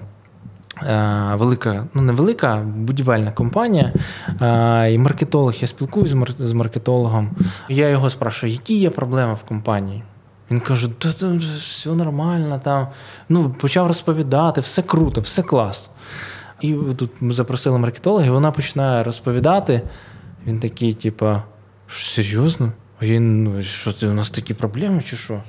[0.84, 3.94] Е, велика, ну не велика будівельна компанія.
[4.42, 7.30] Е, і маркетолог, я спілкуюся з маркетологом.
[7.70, 10.04] Я його спрашую, які є проблеми в компанії.
[10.52, 12.62] Він каже, да, да, все нормально.
[12.64, 12.88] там.
[13.30, 15.90] Ну, Почав розповідати, все круто, все клас.
[16.62, 19.82] І тут ми запросили маркетолога, і вона починає розповідати.
[20.48, 21.44] Він такий, типа,
[21.90, 22.72] серйозно?
[23.02, 25.42] А ну, що це у нас такі проблеми, чи що?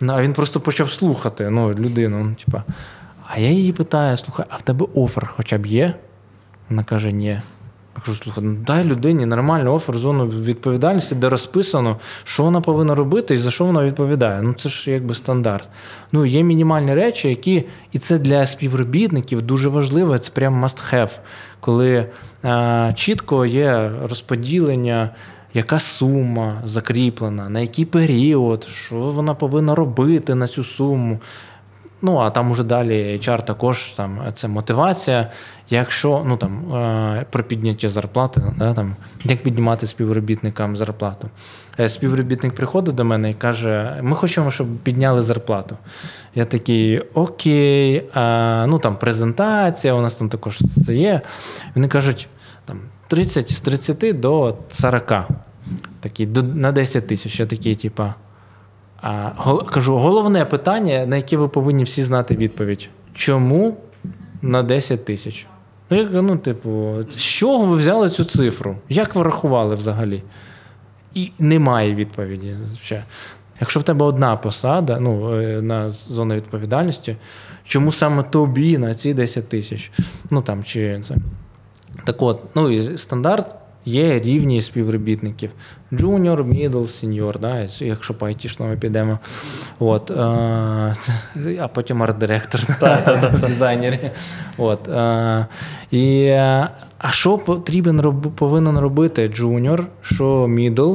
[0.00, 2.24] Ну, а він просто почав слухати ну, людину.
[2.24, 2.64] Ну, типа,
[3.28, 5.94] а я її питаю: слухай, а в тебе офер хоча б є?
[6.70, 7.40] Вона каже, ні.
[7.96, 12.94] Я кажу, слухай, ну дай людині нормальний офер зону відповідальності, де розписано, що вона повинна
[12.94, 14.42] робити і за що вона відповідає.
[14.42, 15.70] Ну це ж якби стандарт.
[16.12, 21.10] Ну є мінімальні речі, які, і це для співробітників дуже важливо, це прям must have,
[21.60, 22.06] коли
[22.42, 25.10] а, чітко є розподілення.
[25.56, 31.20] Яка сума закріплена, на який період, що вона повинна робити на цю суму.
[32.02, 35.30] Ну, а там уже далі HR також там це мотивація.
[35.70, 41.28] Якщо ну там е, про підняття зарплати, да, там, як піднімати співробітникам зарплату.
[41.80, 45.76] Е, Співробітник приходить до мене і каже: ми хочемо, щоб підняли зарплату.
[46.34, 51.20] Я такий, окей, а, ну там презентація, у нас там також це є.
[51.74, 52.28] Вони кажуть,
[52.64, 55.12] там 30 з 30 до 40.
[56.00, 57.40] Такий, до, на 10 тисяч.
[57.40, 58.14] Я такий, типа.
[59.06, 62.88] А, гол, кажу, головне питання, на яке ви повинні всі знати відповідь.
[63.14, 63.76] Чому
[64.42, 65.46] на 10 тисяч?
[65.90, 68.76] Ну, я, ну, типу, з чого ви взяли цю цифру?
[68.88, 70.22] Як ви рахували взагалі?
[71.14, 72.56] І немає відповіді.
[72.82, 73.04] Ще.
[73.60, 77.16] Якщо в тебе одна посада ну, е, на зону відповідальності,
[77.64, 79.90] чому саме тобі на ці 10 тисяч?
[80.30, 81.16] Ну там чи це.
[82.04, 85.50] Так от, ну і стандарт є рівні співробітників:
[85.92, 89.18] junior, middle, senior, да, якщо по айтішному підемо.
[89.78, 90.16] От, е,
[91.60, 92.60] а потім арт-директор
[93.34, 94.10] в дизайнері.
[94.58, 95.46] От, е,
[95.90, 96.28] і,
[96.98, 100.94] а що потрібен повинен робити junior, що middle?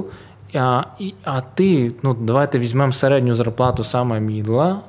[0.53, 4.79] А і, а ти, ну давайте візьмемо середню зарплату саме middle а.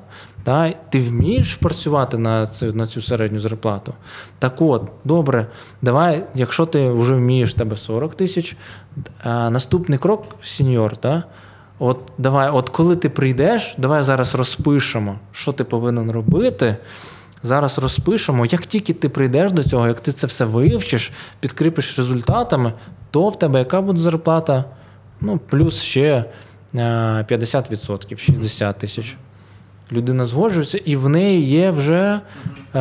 [0.43, 3.93] Та, Ти вмієш працювати на цю, на цю середню зарплату?
[4.39, 5.47] Так от, добре,
[5.81, 8.57] давай, якщо ти вже вмієш тебе 40 тисяч,
[9.25, 11.23] наступний крок сеньор, та,
[11.79, 16.77] от давай, от коли ти прийдеш, давай зараз розпишемо, що ти повинен робити.
[17.43, 22.73] Зараз розпишемо, як тільки ти прийдеш до цього, як ти це все вивчиш, підкріпиш результатами,
[23.11, 24.65] то в тебе яка буде зарплата?
[25.21, 26.25] Ну, плюс ще
[26.73, 29.17] 50%, 60 тисяч.
[29.91, 32.21] Людина згоджується, і в неї є вже
[32.75, 32.79] е,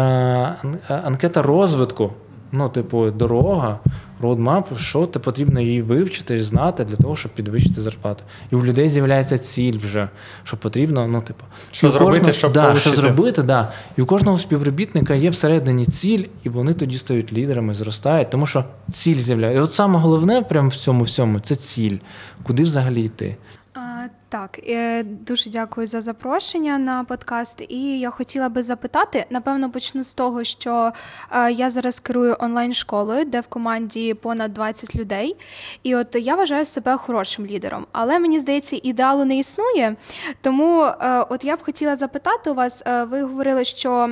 [0.88, 2.12] анкета розвитку.
[2.52, 3.78] Ну, типу, дорога,
[4.20, 8.22] roadmap, що ти потрібно її вивчити і знати для того, щоб підвищити зарплату.
[8.52, 10.08] І у людей з'являється ціль вже,
[10.44, 13.72] що потрібно, ну, типу, що зробити, кожного, щоб да, що зробити, да.
[13.96, 18.64] І у кожного співробітника є всередині ціль, і вони тоді стають лідерами, зростають, тому що
[18.92, 19.60] ціль з'являється.
[19.60, 21.96] І от саме головне прямо в цьому всьому це ціль,
[22.42, 23.36] куди взагалі йти.
[24.30, 27.64] Так, е, дуже дякую за запрошення на подкаст.
[27.68, 30.92] І я хотіла би запитати, напевно, почну з того, що
[31.32, 35.36] е, я зараз керую онлайн-школою, де в команді понад 20 людей.
[35.82, 37.86] І от я вважаю себе хорошим лідером.
[37.92, 39.96] Але мені здається, ідеалу не існує.
[40.40, 44.10] Тому е, от я б хотіла запитати у вас, ви говорили, що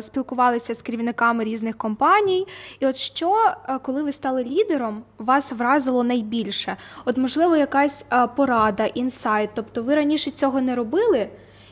[0.00, 2.46] спілкувалися з керівниками різних компаній.
[2.80, 6.76] І от що, коли ви стали лідером, вас вразило найбільше?
[7.04, 9.50] От, можливо, якась порада інсайт.
[9.54, 11.28] Тобто ви раніше цього не робили,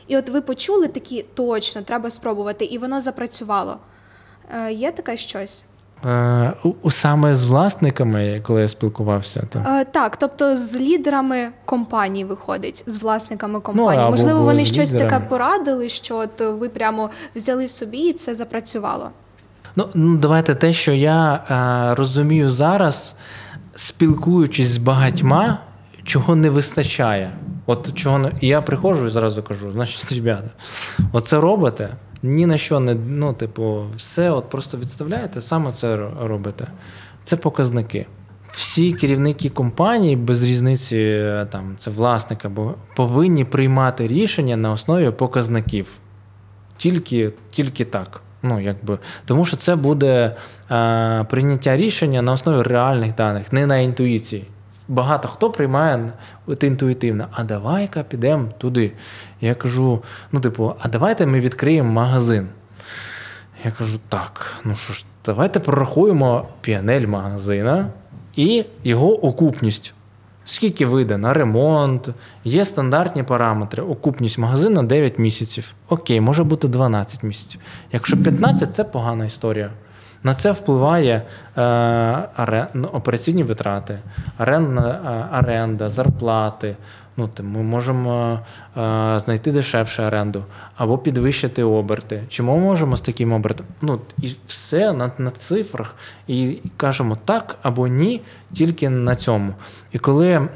[0.07, 3.77] і от ви почули такі точно, треба спробувати, і воно запрацювало.
[4.55, 5.63] Е, Є таке щось?
[6.05, 12.25] Е, у, Саме з власниками, коли я спілкувався, то е, так, тобто з лідерами компанії
[12.25, 14.03] виходить, з власниками компанії.
[14.03, 15.09] Ну, Можливо, вони щось лідерами.
[15.09, 19.09] таке порадили, що от ви прямо взяли собі і це запрацювало.
[19.75, 23.15] Ну, ну давайте те, що я е, розумію зараз,
[23.75, 25.59] спілкуючись з багатьма,
[26.03, 27.31] чого не вистачає.
[27.65, 28.31] От чого не...
[28.41, 30.49] І я приходжу і зразу кажу, значить, ребята,
[31.11, 31.89] оце робите,
[32.23, 36.67] ні на що не ну, типу, все от просто відставляєте, саме це робите.
[37.23, 38.05] Це показники.
[38.51, 42.51] Всі керівники компанії без різниці, там це власника,
[42.95, 45.87] повинні приймати рішення на основі показників.
[46.77, 48.21] Тільки, Тільки так.
[48.45, 48.99] Ну, якби.
[49.25, 50.35] Тому що це буде
[50.71, 54.47] е, прийняття рішення на основі реальних даних, не на інтуїції
[54.87, 56.11] багато хто приймає
[56.47, 58.91] от інтуїтивно, а давай-ка підемо туди.
[59.41, 62.47] Я кажу: ну, типу, а давайте ми відкриємо магазин.
[63.65, 67.87] Я кажу, так, ну що ж, давайте прорахуємо піанель магазина
[68.35, 69.93] і його окупність.
[70.45, 72.09] Скільки вийде на ремонт,
[72.43, 73.83] є стандартні параметри.
[73.83, 75.73] Окупність магазину 9 місяців.
[75.89, 77.61] Окей, може бути 12 місяців.
[77.91, 79.71] Якщо 15, це погана історія.
[80.23, 81.21] На це впливає
[81.57, 83.99] е, ну, операційні витрати,
[84.39, 86.75] оренда, е, зарплати.
[87.17, 88.39] Ну, Ми можемо
[88.77, 90.43] е, знайти дешевше оренду
[90.77, 92.23] або підвищити оберти.
[92.29, 93.65] Чи ми можемо з таким обертом?
[93.81, 95.95] Ну, І все на на цифрах.
[96.27, 98.21] І кажемо так або ні,
[98.53, 99.53] тільки на цьому.
[99.91, 100.49] І коли е,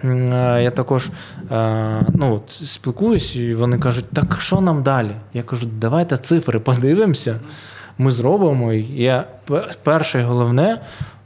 [0.63, 1.09] я також
[1.51, 5.11] е, ну, спілкуюсь, і вони кажуть, так що нам далі?
[5.34, 7.39] Я кажу, давайте цифри подивимося
[7.98, 8.74] ми зробимо.
[8.74, 9.24] І я
[9.84, 10.82] перше і головне,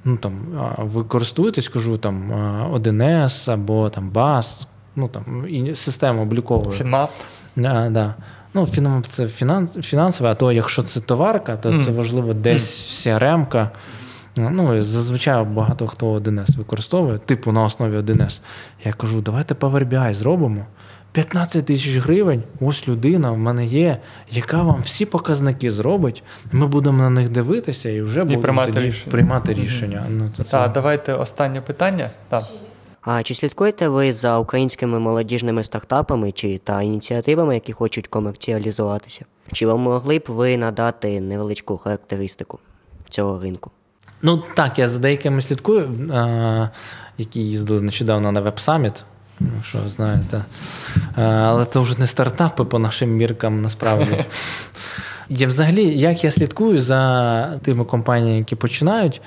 [0.05, 4.65] ну там а, ви користуєтесь, кажу там а, 1С або там BAS,
[4.95, 6.78] ну там і система облікової.
[6.78, 7.09] Фінмап.
[7.55, 8.15] Да, да.
[8.53, 11.84] Ну, фінам це фінанс, фінансове, а то якщо це товарка, то Мгм.
[11.86, 13.69] це важливо десь CRM-ка.
[14.38, 18.41] Ну, зазвичай багато хто 1С використовує, типу на основі 1С.
[18.86, 20.65] Я кажу, давайте Power BI зробимо.
[21.12, 23.97] 15 тисяч гривень, ось людина в мене є,
[24.30, 26.24] яка вам всі показники зробить.
[26.51, 29.12] Ми будемо на них дивитися і вже будемо приймати тоді рішення.
[29.12, 30.05] приймати рішення.
[30.09, 30.51] Ну, це, це.
[30.51, 32.09] Так, давайте останнє питання.
[32.30, 32.43] Так.
[33.01, 39.26] А чи слідкуєте ви за українськими молодіжними стартапами чи та ініціативами, які хочуть комерціалізуватися?
[39.51, 42.59] Чи ви могли б ви надати невеличку характеристику
[43.09, 43.72] цього ринку?
[44.22, 46.12] Ну так, я за деякими слідкую,
[47.18, 49.05] які їздили нещодавно на веб-саміт,
[49.55, 50.45] якщо знаєте.
[51.17, 54.25] Е, але це вже не стартапи по нашим міркам насправді.
[55.29, 59.21] Я взагалі, як я слідкую за тими компаніями, які починають,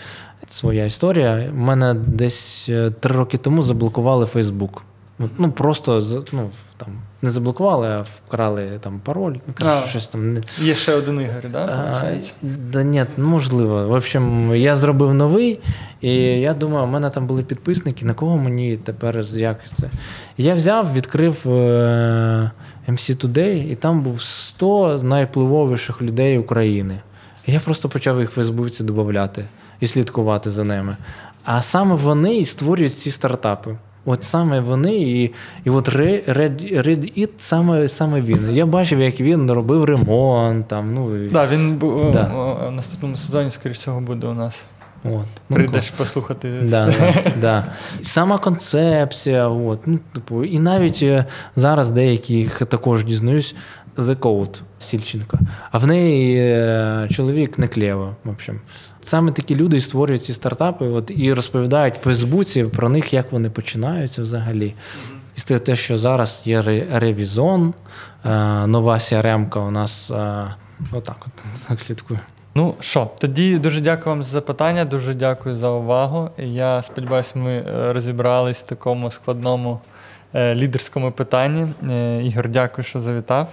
[0.49, 1.51] своя історія.
[1.53, 4.83] У мене десь е, три роки тому заблокували Фейсбук.
[5.19, 6.01] Ну просто
[6.33, 6.89] ну, там,
[7.23, 9.37] не заблокували, а вкрали там пароль.
[9.47, 9.89] Ну, коротше, А.
[9.89, 11.65] щось там Є ще один Ігор, да?
[11.65, 12.13] а,
[12.43, 13.89] да ні, ну, можливо.
[13.89, 15.61] В общем, я зробив новий,
[16.01, 19.91] і я думаю, у мене там були підписники, на кого мені тепер як це.
[20.39, 22.51] Я взяв, відкрив е,
[22.89, 27.01] MC Today, і там був 100 найвпливовіших людей України.
[27.47, 29.45] Я просто почав їх в Фейсбуці додати
[29.81, 30.97] і слідкувати за ними.
[31.45, 33.77] А саме вони і створюють ці стартапи.
[34.07, 35.33] От саме вони, і,
[35.65, 38.51] і от Red, It саме, саме він.
[38.53, 40.69] Я бачив, як він робив ремонт.
[40.69, 42.23] Там, ну, Да, він бу- Да.
[42.69, 44.63] в наступному сезоні, скоріш всього, буде у нас.
[45.05, 45.27] От.
[45.49, 46.49] Ну, Прийдеш послухати.
[46.63, 47.67] Да, да, да.
[48.03, 51.25] Сама концепція, от, ну, типу, і навіть е,
[51.57, 53.55] зараз деяких також дізнаюсь
[53.97, 55.39] The Code Сільченка.
[55.73, 58.17] А в неї е, чоловік не клєво.
[58.25, 58.61] В общем.
[59.05, 63.33] Саме такі люди і створюють ці стартапи от, і розповідають в Фейсбуці про них, як
[63.33, 64.75] вони починаються взагалі.
[65.37, 67.75] І це те, що зараз є ревізон,
[68.25, 68.29] е,
[68.67, 70.45] нова CRM-ка у нас е,
[70.93, 71.33] отак от
[71.69, 72.21] так слідкую.
[72.55, 76.31] Ну що, тоді дуже дякую вам за запитання, дуже дякую за увагу.
[76.39, 79.81] Я сподіваюся, ми е, розібрались в такому складному
[80.35, 81.67] лідерському питанні.
[82.25, 83.49] Ігор, дякую, що завітав.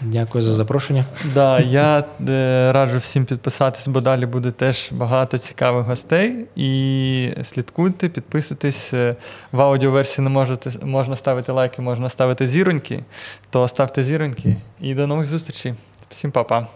[0.00, 1.04] Дякую за запрошення.
[1.34, 6.44] Да, я е, раджу всім підписатись, бо далі буде теж багато цікавих гостей.
[6.56, 8.94] І слідкуйте, підписуйтесь.
[8.94, 9.16] Е,
[9.52, 13.04] В аудіоверсії не можете, можна ставити лайки, можна ставити зіроньки,
[13.50, 14.56] то ставте зіроньки.
[14.80, 15.74] І до нових зустрічей.
[16.10, 16.66] Всім па-па.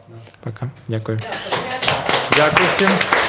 [0.40, 0.70] Пока.
[0.88, 1.18] Дякую.
[2.36, 3.19] Дякую всім.